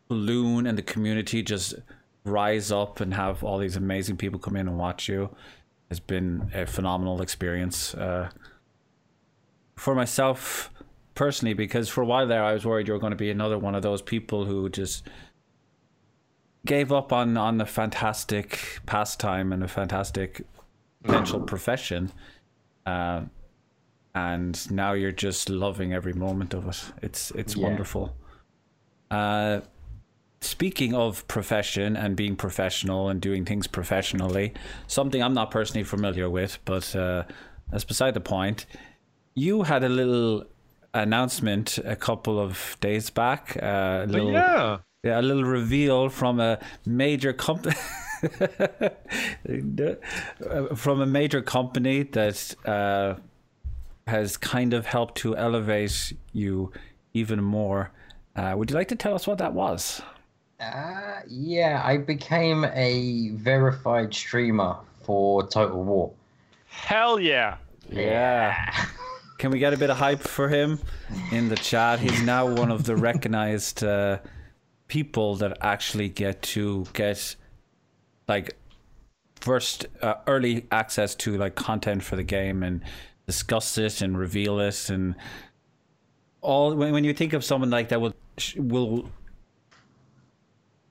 balloon 0.08 0.68
and 0.68 0.78
the 0.78 0.82
community 0.82 1.44
just 1.44 1.76
rise 2.24 2.72
up 2.72 3.00
and 3.00 3.14
have 3.14 3.44
all 3.44 3.58
these 3.58 3.76
amazing 3.76 4.18
people 4.18 4.40
come 4.40 4.56
in 4.56 4.68
and 4.68 4.78
watch 4.78 5.08
you 5.08 5.30
has 5.90 6.00
been 6.00 6.50
a 6.54 6.66
phenomenal 6.66 7.22
experience 7.22 7.94
uh, 7.96 8.30
for 9.76 9.96
myself 9.96 10.72
personally 11.16 11.54
because 11.54 11.88
for 11.90 12.02
a 12.02 12.06
while 12.06 12.28
there 12.28 12.44
I 12.44 12.54
was 12.54 12.66
worried 12.66 12.88
you 12.88 12.94
were 12.94 13.00
going 13.00 13.12
to 13.12 13.18
be 13.18 13.32
another 13.32 13.58
one 13.58 13.76
of 13.76 13.82
those 13.82 14.02
people 14.02 14.46
who 14.46 14.70
just 14.70 15.04
gave 16.66 16.92
up 16.92 17.14
on 17.14 17.38
on 17.38 17.62
a 17.62 17.66
fantastic 17.66 18.80
pastime 18.86 19.54
and 19.54 19.64
a 19.64 19.68
fantastic 19.68 20.42
potential 21.04 21.40
profession 21.40 22.12
uh, 22.86 23.22
and 24.26 24.54
now 24.72 24.92
you're 25.00 25.20
just 25.28 25.50
loving 25.50 25.90
every 26.00 26.14
moment 26.26 26.54
of 26.54 26.64
it 26.72 26.80
it's 27.08 27.22
it's 27.42 27.56
Yeah. 27.56 27.68
wonderful 27.68 28.06
uh, 29.12 29.62
speaking 30.42 30.94
of 30.94 31.28
profession 31.28 31.96
and 31.96 32.16
being 32.16 32.36
professional 32.36 33.10
and 33.10 33.20
doing 33.22 33.46
things 33.46 33.68
professionally, 33.68 34.54
something 34.88 35.22
I'm 35.26 35.34
not 35.34 35.50
personally 35.52 35.84
familiar 35.84 36.30
with, 36.30 36.60
but 36.66 36.96
uh, 36.96 37.24
that's 37.72 37.86
beside 37.86 38.14
the 38.14 38.22
point. 38.38 38.66
You 39.34 39.64
had 39.64 39.84
a 39.84 39.90
little 39.90 40.46
announcement 40.94 41.78
a 41.80 41.96
couple 41.96 42.40
of 42.40 42.78
days 42.82 43.10
back. 43.10 43.58
Uh, 43.62 44.04
a 44.04 44.08
little, 44.08 44.32
yeah. 44.32 44.78
yeah, 45.04 45.20
a 45.20 45.26
little 45.30 45.44
reveal 45.60 46.10
from 46.10 46.40
a 46.40 46.60
major 46.86 47.34
company. 47.34 47.76
from 50.76 51.02
a 51.02 51.06
major 51.06 51.42
company 51.42 52.04
that 52.04 52.56
uh, 52.66 53.16
has 54.08 54.38
kind 54.38 54.74
of 54.74 54.86
helped 54.86 55.16
to 55.20 55.36
elevate 55.36 56.14
you 56.34 56.72
even 57.14 57.44
more. 57.44 57.92
Uh, 58.36 58.54
would 58.56 58.70
you 58.70 58.76
like 58.76 58.88
to 58.90 58.96
tell 58.96 59.16
us 59.16 59.28
what 59.28 59.38
that 59.40 59.54
was? 59.54 60.02
Uh, 60.60 61.20
yeah, 61.28 61.82
I 61.84 61.98
became 61.98 62.66
a 62.66 63.30
verified 63.30 64.14
streamer 64.14 64.78
for 65.04 65.48
Total 65.48 65.84
War. 65.84 66.12
Hell 66.68 67.20
yeah. 67.20 67.58
Yeah. 67.90 68.86
Can 69.38 69.52
we 69.52 69.60
get 69.60 69.74
a 69.74 69.78
bit 69.78 69.90
of 69.90 69.98
hype 69.98 70.20
for 70.20 70.50
him 70.50 70.80
in 71.32 71.50
the 71.50 71.56
chat? 71.56 72.00
He's 72.00 72.22
now 72.24 72.48
one 72.48 72.72
of 72.72 72.86
the 72.86 72.96
recognized 72.96 73.84
uh, 73.84 74.20
people 74.88 75.36
that 75.36 75.58
actually 75.62 76.10
get 76.10 76.42
to 76.42 76.86
get 76.94 77.36
like 78.28 78.58
first 79.36 79.86
uh, 80.02 80.16
early 80.26 80.66
access 80.72 81.16
to 81.16 81.38
like 81.38 81.56
content 81.56 82.04
for 82.04 82.16
the 82.16 82.24
game 82.24 82.64
and 82.64 82.82
discuss 83.28 83.78
it 83.78 84.02
and 84.02 84.18
reveal 84.18 84.60
it 84.60 84.90
and 84.90 85.16
all. 86.42 86.74
When, 86.76 86.92
when 86.94 87.04
you 87.04 87.14
think 87.14 87.34
of 87.34 87.44
someone 87.44 87.70
like 87.70 87.90
that, 87.90 88.02
will 88.02 88.16
will 88.56 89.10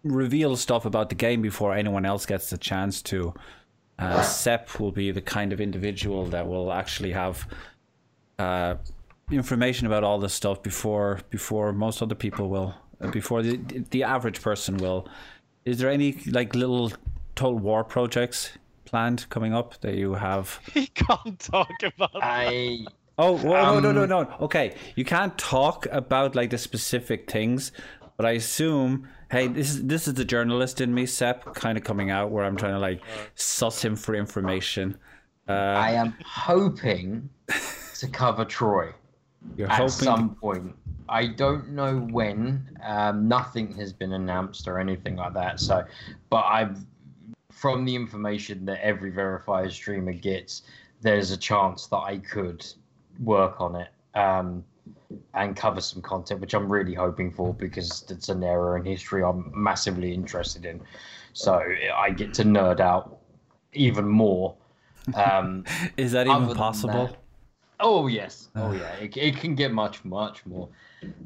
reveal 0.05 0.57
stuff 0.57 0.85
about 0.85 1.09
the 1.09 1.14
game 1.14 1.43
before 1.43 1.75
anyone 1.75 2.07
else 2.07 2.26
gets 2.26 2.50
the 2.50 2.59
chance 2.59 3.02
to. 3.02 3.35
Uh, 3.99 4.21
Sep 4.23 4.78
will 4.78 4.93
be 4.93 5.11
the 5.11 5.23
kind 5.23 5.52
of 5.55 5.61
individual 5.61 6.26
that 6.26 6.47
will 6.47 6.71
actually 6.71 7.12
have 7.12 7.49
uh, 8.38 8.75
information 9.31 9.87
about 9.87 10.05
all 10.05 10.19
this 10.19 10.35
stuff 10.35 10.62
before 10.62 11.21
before 11.31 11.73
most 11.73 12.02
other 12.02 12.14
people 12.14 12.50
will, 12.50 12.75
uh, 13.00 13.11
before 13.11 13.43
the 13.43 13.57
the 13.90 14.02
average 14.02 14.43
person 14.43 14.76
will. 14.76 15.09
Is 15.64 15.78
there 15.78 15.90
any 15.90 16.12
like 16.26 16.55
little 16.55 16.93
Total 17.35 17.59
War 17.59 17.83
projects 17.83 18.50
planned 18.87 19.28
coming 19.28 19.52
up 19.52 19.81
that 19.83 19.95
you 19.97 20.14
have? 20.14 20.61
He 20.75 20.87
can't 20.87 21.39
talk 21.39 21.82
about 21.82 22.11
I 22.23 22.87
Oh 23.19 23.32
well, 23.32 23.80
no, 23.80 23.93
no, 23.93 24.02
Um, 24.02 24.08
no, 24.08 24.23
no. 24.23 24.37
Okay, 24.43 24.75
you 24.95 25.04
can't 25.04 25.37
talk 25.39 25.87
about 25.91 26.34
like 26.34 26.50
the 26.50 26.58
specific 26.58 27.30
things, 27.30 27.73
but 28.17 28.26
I 28.26 28.32
assume. 28.32 29.08
Hey, 29.30 29.49
this 29.49 29.71
is 29.71 29.84
this 29.87 30.06
is 30.06 30.15
the 30.15 30.25
journalist 30.25 30.80
in 30.80 30.95
me, 30.95 31.06
Sep, 31.06 31.54
kind 31.54 31.76
of 31.76 31.82
coming 31.82 32.11
out 32.11 32.30
where 32.30 32.45
I'm 32.45 32.56
trying 32.56 32.75
to 32.75 32.78
like 32.78 33.02
suss 33.34 33.84
him 33.84 33.97
for 33.97 34.15
information. 34.15 34.99
Uh, 35.49 35.52
I 35.52 35.93
am 35.93 36.15
hoping 36.25 37.28
to 37.99 38.06
cover 38.08 38.45
Troy 38.45 38.93
you're 39.56 39.69
at 39.69 39.76
hoping. 39.78 39.91
some 39.91 40.34
point. 40.37 40.75
I 41.08 41.28
don't 41.28 41.71
know 41.71 41.99
when. 41.99 42.76
Um, 42.84 43.28
nothing 43.28 43.73
has 43.76 43.93
been 43.93 44.13
announced 44.13 44.67
or 44.69 44.78
anything 44.78 45.17
like 45.17 45.34
that. 45.34 45.61
So, 45.61 45.84
but 46.30 46.45
I've 46.45 46.78
from 47.56 47.86
the 47.86 47.95
information 47.97 48.66
that 48.66 48.84
every 48.84 49.08
verified 49.10 49.73
streamer 49.73 50.12
gets, 50.12 50.62
there's 51.00 51.30
a 51.30 51.36
chance 51.38 51.86
that 51.86 51.97
I 51.97 52.19
could 52.19 52.66
work 53.21 53.62
on 53.62 53.76
it 53.76 53.88
um, 54.14 54.62
and 55.32 55.56
cover 55.56 55.80
some 55.80 56.02
content, 56.02 56.42
which 56.42 56.52
I'm 56.52 56.71
really 56.71 56.92
hoping 56.92 57.32
for 57.32 57.54
because 57.54 58.04
it's 58.10 58.28
an 58.28 58.45
era 58.45 58.78
in 58.78 58.84
history 58.84 59.25
I'm 59.25 59.50
massively 59.54 60.12
interested 60.12 60.66
in. 60.66 60.82
So 61.32 61.62
I 61.97 62.10
get 62.10 62.34
to 62.34 62.45
nerd 62.45 62.80
out 62.80 63.16
even 63.73 64.06
more. 64.06 64.54
Um, 65.14 65.64
is 65.97 66.12
that 66.12 66.26
even 66.26 66.54
possible? 66.54 67.06
that- 67.06 67.16
Oh 67.80 68.06
yes, 68.06 68.49
oh 68.56 68.73
yeah. 68.73 68.90
It, 68.97 69.16
it 69.19 69.36
can 69.36 69.54
get 69.54 69.71
much, 69.73 70.02
much 70.04 70.45
more. 70.47 70.69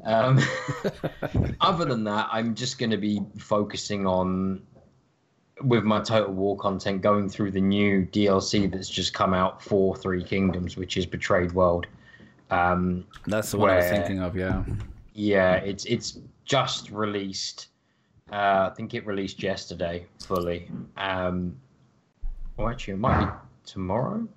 Um, 0.03 0.37
other 1.61 1.85
than 1.85 2.03
that, 2.05 2.27
I'm 2.31 2.55
just 2.55 2.77
going 2.77 2.91
to 2.91 2.97
be 2.97 3.21
focusing 3.37 4.05
on 4.05 4.61
with 5.63 5.83
my 5.83 6.01
Total 6.01 6.31
War 6.31 6.57
content, 6.57 7.01
going 7.01 7.29
through 7.29 7.51
the 7.51 7.61
new 7.61 8.05
DLC 8.05 8.71
that's 8.71 8.89
just 8.89 9.13
come 9.13 9.33
out 9.33 9.61
for 9.61 9.95
Three 9.95 10.23
Kingdoms, 10.23 10.77
which 10.77 10.97
is 10.97 11.05
Betrayed 11.05 11.51
World. 11.53 11.87
Um, 12.49 13.05
That's 13.27 13.51
the 13.51 13.57
one 13.57 13.69
I 13.69 13.77
was 13.77 13.85
thinking 13.85 14.19
of. 14.19 14.35
Yeah. 14.35 14.63
yeah, 15.13 15.55
it's 15.55 15.85
it's 15.85 16.19
just 16.45 16.91
released. 16.91 17.67
Uh, 18.31 18.69
I 18.71 18.73
think 18.75 18.93
it 18.93 19.05
released 19.05 19.41
yesterday 19.41 20.05
fully. 20.19 20.69
Um, 20.97 21.57
well, 22.57 22.69
actually, 22.69 22.93
it 22.93 22.97
might 22.97 23.25
be 23.25 23.31
tomorrow. 23.65 24.27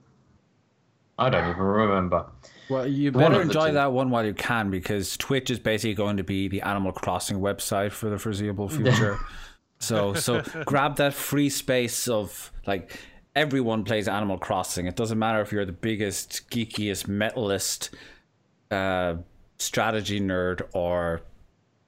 I 1.18 1.30
don't 1.30 1.48
even 1.48 1.62
remember. 1.62 2.26
Well, 2.68 2.86
you 2.86 3.12
better 3.12 3.42
enjoy 3.42 3.72
that 3.72 3.92
one 3.92 4.10
while 4.10 4.24
you 4.24 4.34
can 4.34 4.70
because 4.70 5.16
Twitch 5.16 5.50
is 5.50 5.58
basically 5.58 5.94
going 5.94 6.16
to 6.16 6.24
be 6.24 6.48
the 6.48 6.62
Animal 6.62 6.92
Crossing 6.92 7.38
website 7.38 7.92
for 7.92 8.08
the 8.08 8.18
foreseeable 8.18 8.68
future. 8.70 9.18
So, 9.84 10.14
so 10.14 10.42
grab 10.64 10.96
that 10.96 11.14
free 11.14 11.48
space 11.50 12.08
of 12.08 12.52
like 12.66 12.98
everyone 13.36 13.84
plays 13.84 14.08
Animal 14.08 14.38
Crossing. 14.38 14.86
It 14.86 14.96
doesn't 14.96 15.18
matter 15.18 15.40
if 15.40 15.52
you're 15.52 15.64
the 15.64 15.72
biggest, 15.72 16.50
geekiest, 16.50 17.06
metalist, 17.06 17.90
uh, 18.70 19.16
strategy 19.58 20.20
nerd 20.20 20.62
or 20.72 21.20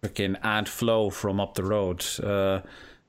freaking 0.02 0.36
Ant 0.44 0.68
Flow 0.68 1.10
from 1.10 1.40
up 1.40 1.54
the 1.54 1.64
road. 1.64 2.04
Uh, 2.22 2.60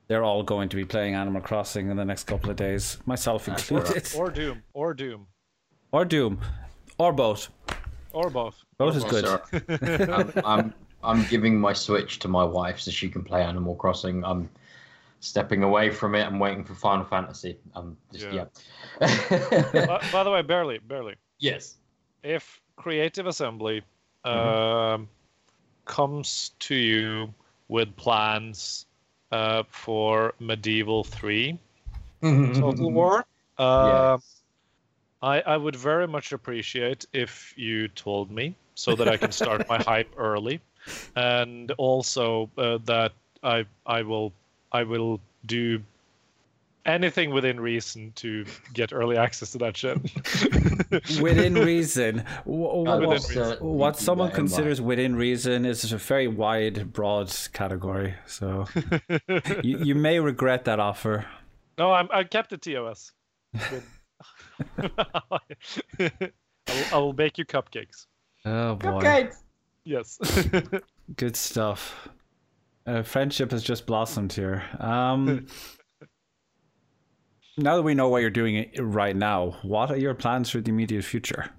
they're 0.08 0.23
all 0.23 0.41
going 0.43 0.69
to 0.69 0.76
be 0.76 0.86
playing 0.86 1.15
Animal 1.15 1.41
Crossing 1.41 1.89
in 1.89 1.97
the 1.97 2.06
next 2.06 2.23
couple 2.26 2.50
of 2.50 2.56
days, 2.56 2.97
myself 3.06 3.47
included, 3.47 4.08
Or 4.15 4.30
Doom. 4.32 4.63
Or 4.73 4.93
Doom. 4.93 5.28
or 5.91 6.06
Doom, 6.06 6.39
or 6.97 7.12
both. 7.12 7.50
Or 8.13 8.30
both. 8.30 8.56
Both 8.78 8.95
is 8.95 9.04
Oh, 9.04 9.10
good. 9.10 9.26
sorry. 9.26 10.10
I'm, 10.13 10.45
I'm 10.45 10.73
I'm 11.04 11.23
giving 11.26 11.60
my 11.60 11.73
Switch 11.73 12.19
to 12.19 12.28
my 12.28 12.43
wife 12.43 12.80
so 12.80 12.89
she 12.89 13.10
can 13.10 13.23
play 13.23 13.43
Animal 13.43 13.76
Crossing. 13.76 14.23
I'm 14.23 14.50
stepping 15.19 15.63
away 15.63 15.89
from 15.89 16.15
it. 16.15 16.25
I'm 16.25 16.39
waiting 16.39 16.63
for 16.63 16.73
Final 16.75 17.06
Fantasy. 17.06 17.58
I'm 17.73 17.97
just 18.12 18.25
Yeah. 18.32 18.45
yeah. 19.01 19.86
by, 19.86 20.01
by 20.12 20.23
the 20.23 20.32
way, 20.32 20.41
barely, 20.41 20.80
barely. 20.80 21.15
yes. 21.39 21.77
If 22.23 22.62
Creative 22.75 23.27
Assembly 23.27 23.82
Mm-hmm. 24.25 24.93
um, 24.93 25.08
comes 25.86 26.51
to 26.60 26.75
you 26.75 27.34
with 27.69 27.95
plans 27.95 28.86
uh, 29.32 29.63
for 29.69 30.34
Medieval 30.39 31.03
3 31.03 31.58
Total 32.21 32.91
War, 32.91 33.25
uh, 33.58 34.17
Yes. 34.17 34.41
I, 35.21 35.41
I 35.41 35.58
would 35.58 35.75
very 35.75 36.08
much 36.08 36.32
appreciate 36.32 37.06
if 37.13 37.53
you 37.58 37.88
told 37.89 38.30
me 38.32 38.56
so 38.75 38.95
that 38.95 39.08
I 39.08 39.17
can 39.17 39.32
start 39.32 39.67
my 39.67 39.77
hype 39.88 40.13
early, 40.17 40.60
and 41.15 41.71
also 41.77 42.49
uh, 42.58 42.77
that 42.86 43.13
I 43.43 43.65
I 43.86 44.01
will 44.03 44.32
I 44.71 44.84
will 44.84 45.19
do 45.45 45.82
anything 46.86 47.32
within 47.32 47.60
reason 47.60 48.13
to 48.15 48.45
get 48.73 48.93
early 48.93 49.17
access 49.17 49.51
to 49.51 49.58
that 49.58 49.75
shit. 49.75 49.97
within 51.21 51.53
reason. 51.56 52.19
Wh- 52.45 52.86
wh- 52.86 52.88
I 52.89 52.95
will 52.95 53.08
what- 53.08 53.21
certainly 53.21 53.73
what 53.75 53.97
someone 53.99 54.27
that 54.30 54.38
mind. 54.38 54.49
considers 54.49 54.80
within 54.82 55.15
reason 55.15 55.65
is 55.65 55.91
a 55.91 55.97
very 55.97 56.27
wide, 56.27 56.93
broad 56.93 57.34
category. 57.53 58.15
So 58.25 58.65
you, 59.63 59.80
you 59.80 59.95
may 59.95 60.19
regret 60.19 60.65
that 60.65 60.80
offer. 60.80 61.25
no, 61.77 61.91
I'm 61.91 62.08
I 62.12 62.23
kept 62.23 62.49
the 62.51 62.58
TOS. 62.58 63.12
I'll, 64.77 65.41
I'll 66.91 67.13
bake 67.13 67.38
you 67.38 67.45
cupcakes. 67.45 68.06
Oh 68.45 68.75
boy. 68.75 68.89
Cupcakes. 69.01 69.36
Yes. 69.84 70.19
Good 71.15 71.36
stuff. 71.38 72.10
Uh, 72.88 73.04
friendship 73.04 73.52
has 73.52 73.62
just 73.62 73.86
blossomed 73.86 74.32
here. 74.32 74.63
Um, 74.80 75.45
now 77.58 77.76
that 77.76 77.82
we 77.82 77.93
know 77.93 78.08
what 78.08 78.21
you're 78.21 78.30
doing 78.30 78.71
right 78.80 79.15
now, 79.15 79.58
what 79.62 79.91
are 79.91 79.97
your 79.97 80.13
plans 80.13 80.50
for 80.50 80.62
the 80.62 80.69
immediate 80.69 81.04
future? 81.04 81.50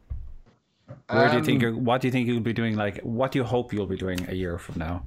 Where 1.10 1.28
do 1.28 1.36
you 1.36 1.44
think 1.44 1.58
Um, 1.58 1.60
you're? 1.62 1.76
What 1.76 2.00
do 2.00 2.08
you 2.08 2.12
think 2.12 2.28
you'll 2.28 2.40
be 2.40 2.54
doing? 2.54 2.76
Like, 2.76 3.00
what 3.02 3.32
do 3.32 3.38
you 3.38 3.44
hope 3.44 3.74
you'll 3.74 3.86
be 3.86 3.96
doing 3.96 4.26
a 4.28 4.34
year 4.34 4.58
from 4.58 4.78
now? 4.78 5.04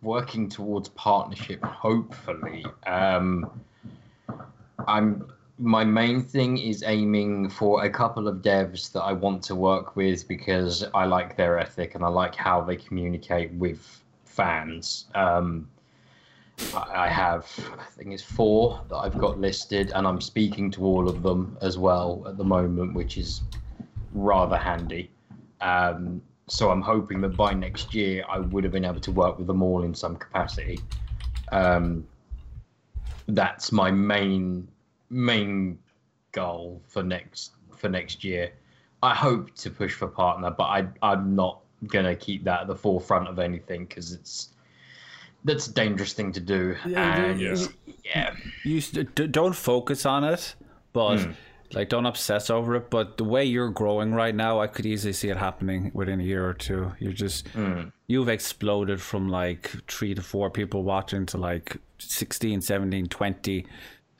working 0.00 0.48
towards 0.48 0.88
partnership 0.90 1.62
hopefully 1.62 2.66
um 2.88 3.48
i'm 4.88 5.24
my 5.58 5.84
main 5.84 6.20
thing 6.20 6.58
is 6.58 6.82
aiming 6.84 7.48
for 7.48 7.84
a 7.84 7.90
couple 7.90 8.26
of 8.26 8.38
devs 8.38 8.90
that 8.90 9.02
i 9.02 9.12
want 9.12 9.40
to 9.44 9.54
work 9.54 9.94
with 9.94 10.26
because 10.26 10.84
i 10.92 11.04
like 11.04 11.36
their 11.36 11.56
ethic 11.56 11.94
and 11.94 12.04
i 12.04 12.08
like 12.08 12.34
how 12.34 12.60
they 12.60 12.74
communicate 12.74 13.52
with 13.52 14.02
fans 14.32 15.06
um 15.14 15.68
I 16.74 17.08
have, 17.08 17.46
I 17.78 17.84
think 17.96 18.12
it's 18.12 18.22
four 18.22 18.80
that 18.88 18.96
I've 18.96 19.18
got 19.18 19.38
listed, 19.38 19.92
and 19.94 20.06
I'm 20.06 20.20
speaking 20.20 20.70
to 20.72 20.84
all 20.84 21.08
of 21.08 21.22
them 21.22 21.56
as 21.60 21.76
well 21.78 22.22
at 22.26 22.36
the 22.36 22.44
moment, 22.44 22.94
which 22.94 23.18
is 23.18 23.42
rather 24.12 24.56
handy. 24.56 25.10
Um, 25.60 26.22
so 26.48 26.70
I'm 26.70 26.82
hoping 26.82 27.20
that 27.22 27.36
by 27.36 27.52
next 27.52 27.94
year 27.94 28.24
I 28.28 28.38
would 28.38 28.64
have 28.64 28.72
been 28.72 28.84
able 28.84 29.00
to 29.00 29.12
work 29.12 29.38
with 29.38 29.46
them 29.46 29.62
all 29.62 29.82
in 29.82 29.94
some 29.94 30.16
capacity. 30.16 30.78
Um, 31.50 32.06
that's 33.26 33.72
my 33.72 33.90
main 33.90 34.68
main 35.10 35.78
goal 36.32 36.82
for 36.86 37.02
next 37.02 37.52
for 37.76 37.88
next 37.88 38.24
year. 38.24 38.52
I 39.02 39.14
hope 39.14 39.54
to 39.56 39.70
push 39.70 39.94
for 39.94 40.08
partner, 40.08 40.50
but 40.50 40.64
I 40.64 40.86
I'm 41.02 41.34
not 41.34 41.60
gonna 41.86 42.14
keep 42.16 42.44
that 42.44 42.62
at 42.62 42.66
the 42.68 42.76
forefront 42.76 43.28
of 43.28 43.38
anything 43.38 43.86
because 43.86 44.12
it's 44.12 44.50
that's 45.44 45.66
a 45.66 45.72
dangerous 45.74 46.12
thing 46.12 46.32
to 46.32 46.40
do. 46.40 46.76
Yeah, 46.86 47.16
and 47.16 47.40
yeah. 47.40 47.56
yeah, 48.04 48.34
You 48.64 48.80
don't 49.04 49.54
focus 49.56 50.06
on 50.06 50.22
it, 50.24 50.54
but 50.92 51.18
Hmm. 51.18 51.32
like 51.72 51.88
don't 51.88 52.06
obsess 52.06 52.48
over 52.50 52.76
it. 52.76 52.90
But 52.90 53.16
the 53.16 53.24
way 53.24 53.44
you're 53.44 53.70
growing 53.70 54.14
right 54.14 54.34
now, 54.34 54.60
I 54.60 54.68
could 54.68 54.86
easily 54.86 55.12
see 55.12 55.30
it 55.30 55.36
happening 55.36 55.90
within 55.94 56.20
a 56.20 56.22
year 56.22 56.46
or 56.48 56.54
two. 56.54 56.92
You're 57.00 57.12
just 57.12 57.48
Hmm. 57.48 57.88
you've 58.06 58.28
exploded 58.28 59.00
from 59.00 59.28
like 59.28 59.72
three 59.88 60.14
to 60.14 60.22
four 60.22 60.48
people 60.50 60.84
watching 60.84 61.26
to 61.26 61.38
like 61.38 61.76
16, 61.98 62.60
17, 62.60 63.06
20. 63.08 63.66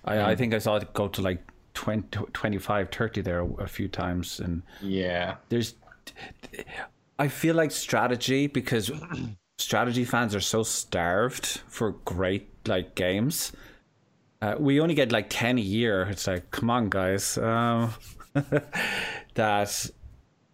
I, 0.05 0.17
Hmm. 0.17 0.25
I 0.27 0.35
think 0.35 0.55
I 0.55 0.59
saw 0.59 0.77
it 0.77 0.93
go 0.93 1.07
to 1.07 1.23
like 1.23 1.41
20, 1.75 2.19
25, 2.33 2.89
30 2.91 3.21
there 3.23 3.47
a 3.59 3.69
few 3.69 3.87
times, 3.89 4.41
and 4.41 4.63
yeah, 4.83 5.37
there's 5.51 5.75
I 7.23 7.29
feel 7.29 7.55
like 7.55 7.71
strategy 7.71 8.49
because 8.49 8.91
strategy 9.59 10.05
fans 10.05 10.35
are 10.35 10.41
so 10.41 10.65
starved 10.65 11.47
for 11.69 11.93
great 12.05 12.49
like 12.67 12.97
games. 12.97 13.53
Uh, 14.41 14.57
we 14.59 14.81
only 14.81 14.95
get 14.97 15.13
like 15.13 15.27
10 15.31 15.57
a 15.57 15.61
year. 15.61 16.03
It's 16.11 16.27
like, 16.27 16.51
come 16.51 16.69
on, 16.69 16.91
guys. 16.91 17.39
Um, 17.39 17.95
that 19.35 19.91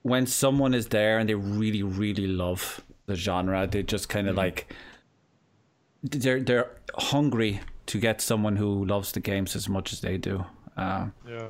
when 0.02 0.26
someone 0.26 0.74
is 0.74 0.88
there 0.88 1.18
and 1.18 1.26
they 1.26 1.34
really, 1.34 1.82
really 1.82 2.26
love 2.26 2.82
the 3.06 3.14
genre, 3.14 3.66
they 3.66 3.82
just 3.82 4.10
kind 4.10 4.28
of 4.28 4.36
like 4.36 4.70
they're 6.02 6.40
they're 6.40 6.70
hungry 6.98 7.60
to 7.86 7.98
get 7.98 8.20
someone 8.20 8.56
who 8.56 8.84
loves 8.84 9.12
the 9.12 9.20
games 9.20 9.56
as 9.56 9.70
much 9.70 9.94
as 9.94 10.02
they 10.02 10.18
do. 10.18 10.44
Uh, 10.76 11.06
yeah. 11.26 11.48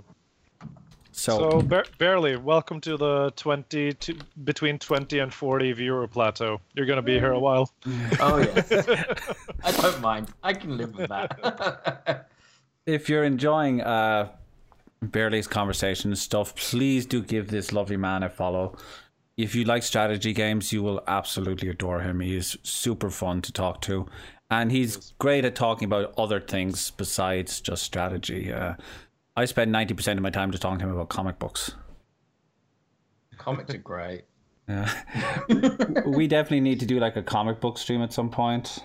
So, 1.18 1.50
So 1.50 1.62
ba- 1.62 1.84
barely. 1.98 2.36
Welcome 2.36 2.80
to 2.82 2.96
the 2.96 3.32
twenty 3.34 3.92
to 3.92 4.14
between 4.44 4.78
twenty 4.78 5.18
and 5.18 5.34
forty 5.34 5.72
viewer 5.72 6.06
plateau. 6.06 6.60
You're 6.74 6.86
gonna 6.86 7.02
be 7.02 7.18
here 7.18 7.32
a 7.32 7.38
while. 7.38 7.72
oh 8.20 8.38
yeah. 8.38 9.04
I 9.64 9.72
don't 9.72 10.00
mind. 10.00 10.28
I 10.42 10.52
can 10.52 10.76
live 10.76 10.96
with 10.96 11.08
that. 11.08 12.28
if 12.86 13.08
you're 13.08 13.24
enjoying 13.24 13.80
uh 13.80 14.28
Barely's 15.02 15.48
conversation 15.48 16.10
and 16.10 16.18
stuff, 16.18 16.54
please 16.54 17.04
do 17.04 17.22
give 17.22 17.48
this 17.48 17.72
lovely 17.72 17.96
man 17.96 18.22
a 18.22 18.28
follow. 18.28 18.76
If 19.36 19.54
you 19.54 19.64
like 19.64 19.82
strategy 19.82 20.32
games, 20.32 20.72
you 20.72 20.82
will 20.82 21.02
absolutely 21.06 21.68
adore 21.68 22.00
him. 22.00 22.20
He 22.20 22.36
is 22.36 22.56
super 22.62 23.10
fun 23.10 23.42
to 23.42 23.52
talk 23.52 23.80
to, 23.82 24.06
and 24.50 24.70
he's 24.72 25.12
great 25.18 25.44
at 25.44 25.54
talking 25.54 25.86
about 25.86 26.14
other 26.16 26.40
things 26.40 26.90
besides 26.92 27.60
just 27.60 27.82
strategy. 27.82 28.52
Uh, 28.52 28.74
I 29.38 29.44
spend 29.44 29.70
ninety 29.70 29.94
percent 29.94 30.18
of 30.18 30.22
my 30.24 30.30
time 30.30 30.50
just 30.50 30.62
talking 30.62 30.80
to 30.80 30.84
him 30.84 30.90
about 30.90 31.10
comic 31.10 31.38
books. 31.38 31.76
Comics 33.36 33.72
are 33.72 33.78
great. 33.78 34.24
Uh, 34.68 34.88
we 36.06 36.26
definitely 36.26 36.60
need 36.60 36.80
to 36.80 36.86
do 36.86 36.98
like 36.98 37.14
a 37.14 37.22
comic 37.22 37.60
book 37.60 37.78
stream 37.78 38.02
at 38.02 38.12
some 38.12 38.30
point. 38.30 38.80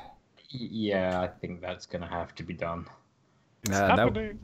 Yeah, 0.50 1.22
I 1.22 1.28
think 1.28 1.60
that's 1.60 1.88
gonna 1.88 2.08
have 2.08 2.36
to 2.36 2.44
be 2.44 2.54
done. 2.54 2.86
Uh, 3.68 3.88
that, 3.88 4.00
Happening. 4.00 4.39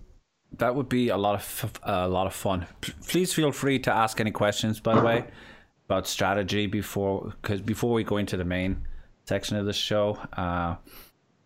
that 0.58 0.74
would 0.74 0.90
be 0.90 1.10
a 1.10 1.18
lot 1.18 1.36
of 1.36 1.42
f- 1.42 1.80
a 1.84 2.08
lot 2.08 2.26
of 2.26 2.34
fun. 2.34 2.66
P- 2.82 2.94
please 3.08 3.32
feel 3.32 3.52
free 3.52 3.78
to 3.78 3.94
ask 3.94 4.20
any 4.20 4.32
questions, 4.32 4.80
by 4.80 4.96
the 4.96 5.02
way, 5.02 5.26
about 5.86 6.08
strategy 6.08 6.66
before 6.66 7.36
because 7.40 7.62
before 7.62 7.94
we 7.94 8.04
go 8.04 8.18
into 8.18 8.36
the 8.36 8.46
main 8.46 8.88
section 9.26 9.58
of 9.58 9.68
the 9.68 9.74
show. 9.74 10.18
Uh, 10.36 10.78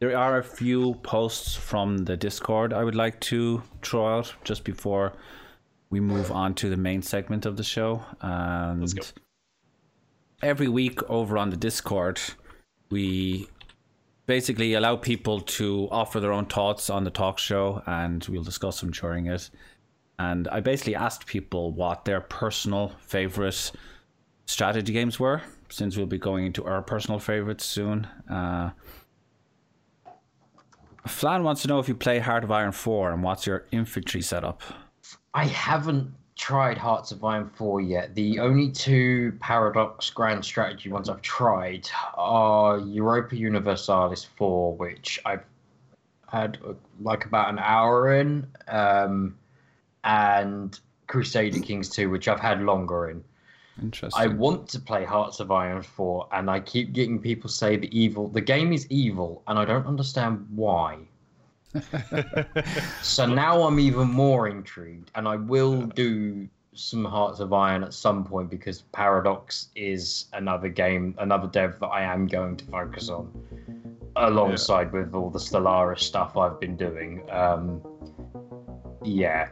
there 0.03 0.17
are 0.17 0.37
a 0.37 0.43
few 0.43 0.95
posts 0.95 1.55
from 1.55 1.99
the 1.99 2.17
Discord 2.17 2.73
I 2.73 2.83
would 2.83 2.93
like 2.93 3.21
to 3.21 3.63
throw 3.81 4.17
out 4.17 4.33
just 4.43 4.65
before 4.65 5.13
we 5.91 6.01
move 6.01 6.29
on 6.29 6.55
to 6.55 6.69
the 6.69 6.75
main 6.75 7.01
segment 7.01 7.45
of 7.45 7.55
the 7.55 7.63
show. 7.63 8.03
And 8.19 8.81
Let's 8.81 8.91
go. 8.91 9.03
every 10.41 10.67
week 10.67 11.01
over 11.09 11.37
on 11.37 11.51
the 11.51 11.55
Discord, 11.55 12.19
we 12.89 13.47
basically 14.25 14.73
allow 14.73 14.97
people 14.97 15.39
to 15.39 15.87
offer 15.89 16.19
their 16.19 16.33
own 16.33 16.47
thoughts 16.47 16.89
on 16.89 17.05
the 17.05 17.09
talk 17.09 17.39
show 17.39 17.81
and 17.85 18.25
we'll 18.25 18.43
discuss 18.43 18.81
them 18.81 18.91
during 18.91 19.27
it. 19.27 19.49
And 20.19 20.49
I 20.49 20.59
basically 20.59 20.95
asked 20.95 21.27
people 21.27 21.71
what 21.71 22.03
their 22.03 22.19
personal 22.19 22.91
favorite 22.99 23.71
strategy 24.47 24.91
games 24.91 25.17
were, 25.17 25.41
since 25.69 25.95
we'll 25.95 26.07
be 26.07 26.17
going 26.17 26.45
into 26.45 26.65
our 26.65 26.81
personal 26.81 27.19
favorites 27.19 27.63
soon. 27.63 28.05
Uh, 28.29 28.71
Flan 31.07 31.43
wants 31.43 31.61
to 31.63 31.67
know 31.67 31.79
if 31.79 31.87
you 31.87 31.95
play 31.95 32.19
Heart 32.19 32.43
of 32.43 32.51
Iron 32.51 32.71
4 32.71 33.11
and 33.11 33.23
what's 33.23 33.45
your 33.45 33.65
infantry 33.71 34.21
setup. 34.21 34.61
I 35.33 35.45
haven't 35.45 36.13
tried 36.35 36.77
Hearts 36.77 37.11
of 37.11 37.23
Iron 37.23 37.49
4 37.55 37.81
yet. 37.81 38.15
The 38.15 38.39
only 38.39 38.71
two 38.71 39.37
Paradox 39.39 40.09
Grand 40.09 40.43
Strategy 40.43 40.89
ones 40.89 41.09
I've 41.09 41.21
tried 41.21 41.89
are 42.15 42.79
Europa 42.79 43.35
Universalis 43.35 44.23
4, 44.23 44.75
which 44.75 45.19
I've 45.25 45.43
had 46.27 46.57
like 47.01 47.25
about 47.25 47.49
an 47.49 47.59
hour 47.59 48.15
in, 48.15 48.47
um, 48.67 49.37
and 50.03 50.79
Crusader 51.07 51.59
Kings 51.59 51.89
2, 51.89 52.09
which 52.09 52.27
I've 52.27 52.39
had 52.39 52.61
longer 52.61 53.09
in. 53.09 53.23
Interesting. 53.81 54.21
I 54.21 54.27
want 54.27 54.67
to 54.69 54.79
play 54.79 55.03
Hearts 55.03 55.39
of 55.39 55.51
Iron 55.51 55.81
4, 55.81 56.27
and 56.31 56.49
I 56.49 56.59
keep 56.59 56.93
getting 56.93 57.19
people 57.19 57.49
say 57.49 57.75
the 57.75 57.97
evil 57.97 58.27
the 58.27 58.41
game 58.41 58.71
is 58.71 58.85
evil, 58.89 59.43
and 59.47 59.57
I 59.57 59.65
don't 59.65 59.87
understand 59.87 60.45
why. 60.55 60.99
so 63.01 63.25
now 63.25 63.63
I'm 63.63 63.79
even 63.79 64.09
more 64.09 64.47
intrigued, 64.47 65.09
and 65.15 65.27
I 65.27 65.37
will 65.37 65.81
do 65.81 66.47
some 66.75 67.03
Hearts 67.03 67.39
of 67.39 67.51
Iron 67.53 67.83
at 67.83 67.93
some 67.93 68.23
point 68.23 68.49
because 68.49 68.81
Paradox 68.91 69.69
is 69.75 70.25
another 70.33 70.69
game, 70.69 71.15
another 71.17 71.47
dev 71.47 71.79
that 71.79 71.87
I 71.87 72.03
am 72.03 72.27
going 72.27 72.57
to 72.57 72.65
focus 72.65 73.09
on 73.09 73.31
alongside 74.15 74.91
with 74.91 75.13
all 75.15 75.29
the 75.29 75.39
Stellaris 75.39 75.99
stuff 75.99 76.37
I've 76.37 76.59
been 76.59 76.75
doing. 76.75 77.23
Um, 77.31 77.81
yeah. 79.03 79.49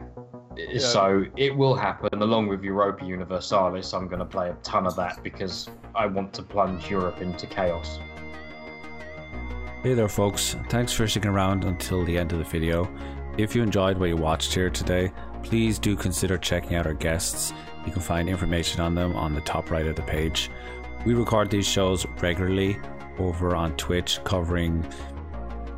So 0.78 1.24
it 1.36 1.56
will 1.56 1.74
happen 1.74 2.22
along 2.22 2.48
with 2.48 2.62
Europa 2.62 3.04
Universalis. 3.04 3.92
I'm 3.94 4.08
going 4.08 4.18
to 4.18 4.24
play 4.24 4.50
a 4.50 4.54
ton 4.62 4.86
of 4.86 4.96
that 4.96 5.22
because 5.22 5.68
I 5.94 6.06
want 6.06 6.32
to 6.34 6.42
plunge 6.42 6.90
Europe 6.90 7.20
into 7.20 7.46
chaos. 7.46 7.98
Hey 9.82 9.94
there, 9.94 10.08
folks. 10.08 10.56
Thanks 10.68 10.92
for 10.92 11.08
sticking 11.08 11.30
around 11.30 11.64
until 11.64 12.04
the 12.04 12.16
end 12.16 12.32
of 12.32 12.38
the 12.38 12.44
video. 12.44 12.88
If 13.36 13.56
you 13.56 13.62
enjoyed 13.62 13.98
what 13.98 14.10
you 14.10 14.16
watched 14.16 14.54
here 14.54 14.70
today, 14.70 15.10
please 15.42 15.78
do 15.78 15.96
consider 15.96 16.38
checking 16.38 16.76
out 16.76 16.86
our 16.86 16.94
guests. 16.94 17.52
You 17.84 17.90
can 17.90 18.02
find 18.02 18.28
information 18.28 18.80
on 18.80 18.94
them 18.94 19.16
on 19.16 19.34
the 19.34 19.40
top 19.40 19.70
right 19.70 19.86
of 19.86 19.96
the 19.96 20.02
page. 20.02 20.50
We 21.04 21.14
record 21.14 21.50
these 21.50 21.66
shows 21.66 22.06
regularly 22.20 22.78
over 23.18 23.56
on 23.56 23.76
Twitch, 23.76 24.20
covering 24.22 24.86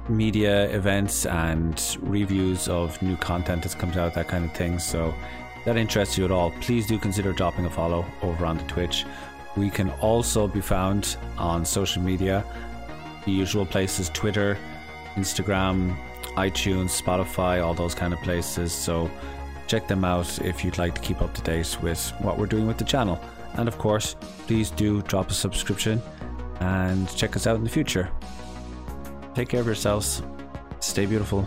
media 0.09 0.69
events 0.71 1.27
and 1.27 1.97
reviews 2.01 2.69
of 2.69 3.01
new 3.03 3.17
content 3.17 3.63
that 3.63 3.79
comes 3.79 3.97
out, 3.97 4.15
that 4.15 4.29
kind 4.29 4.45
of 4.45 4.53
thing. 4.53 4.79
So, 4.79 5.15
that 5.65 5.77
interests 5.77 6.19
you 6.19 6.25
at 6.27 6.31
all, 6.31 6.51
please 6.61 6.87
do 6.87 6.99
consider 6.99 7.33
dropping 7.33 7.65
a 7.65 7.71
follow 7.71 8.05
over 8.23 8.45
on 8.45 8.59
the 8.59 8.65
Twitch. 8.65 9.07
We 9.57 9.71
can 9.71 9.91
also 9.93 10.47
be 10.47 10.61
found 10.61 11.17
on 11.39 11.65
social 11.65 12.03
media 12.03 12.45
the 13.25 13.33
usual 13.33 13.65
places 13.65 14.11
Twitter, 14.11 14.59
Instagram, 15.15 15.97
iTunes, 16.37 17.01
Spotify, 17.01 17.65
all 17.65 17.73
those 17.73 17.95
kind 17.95 18.13
of 18.13 18.21
places. 18.21 18.73
So 18.73 19.11
check 19.67 19.89
them 19.89 20.05
out 20.05 20.39
if 20.43 20.65
you'd 20.65 20.79
like 20.79 20.95
to 20.97 21.01
keep 21.01 21.23
up 21.23 21.33
to 21.35 21.43
date 21.43 21.79
with 21.81 22.11
what 22.19 22.39
we're 22.39 22.47
doing 22.47 22.67
with 22.67 22.77
the 22.77 22.85
channel. 22.85 23.19
And 23.55 23.69
of 23.69 23.79
course, 23.79 24.17
please 24.47 24.71
do 24.71 25.01
drop 25.03 25.31
a 25.31 25.35
subscription 25.35 26.03
and 26.61 27.09
check 27.17 27.37
us 27.37 27.47
out 27.47 27.57
in 27.57 27.65
the 27.65 27.71
future. 27.71 28.11
Take 29.35 29.49
care 29.49 29.61
of 29.61 29.67
yourselves. 29.67 30.23
Stay 30.81 31.07
beautiful. 31.07 31.47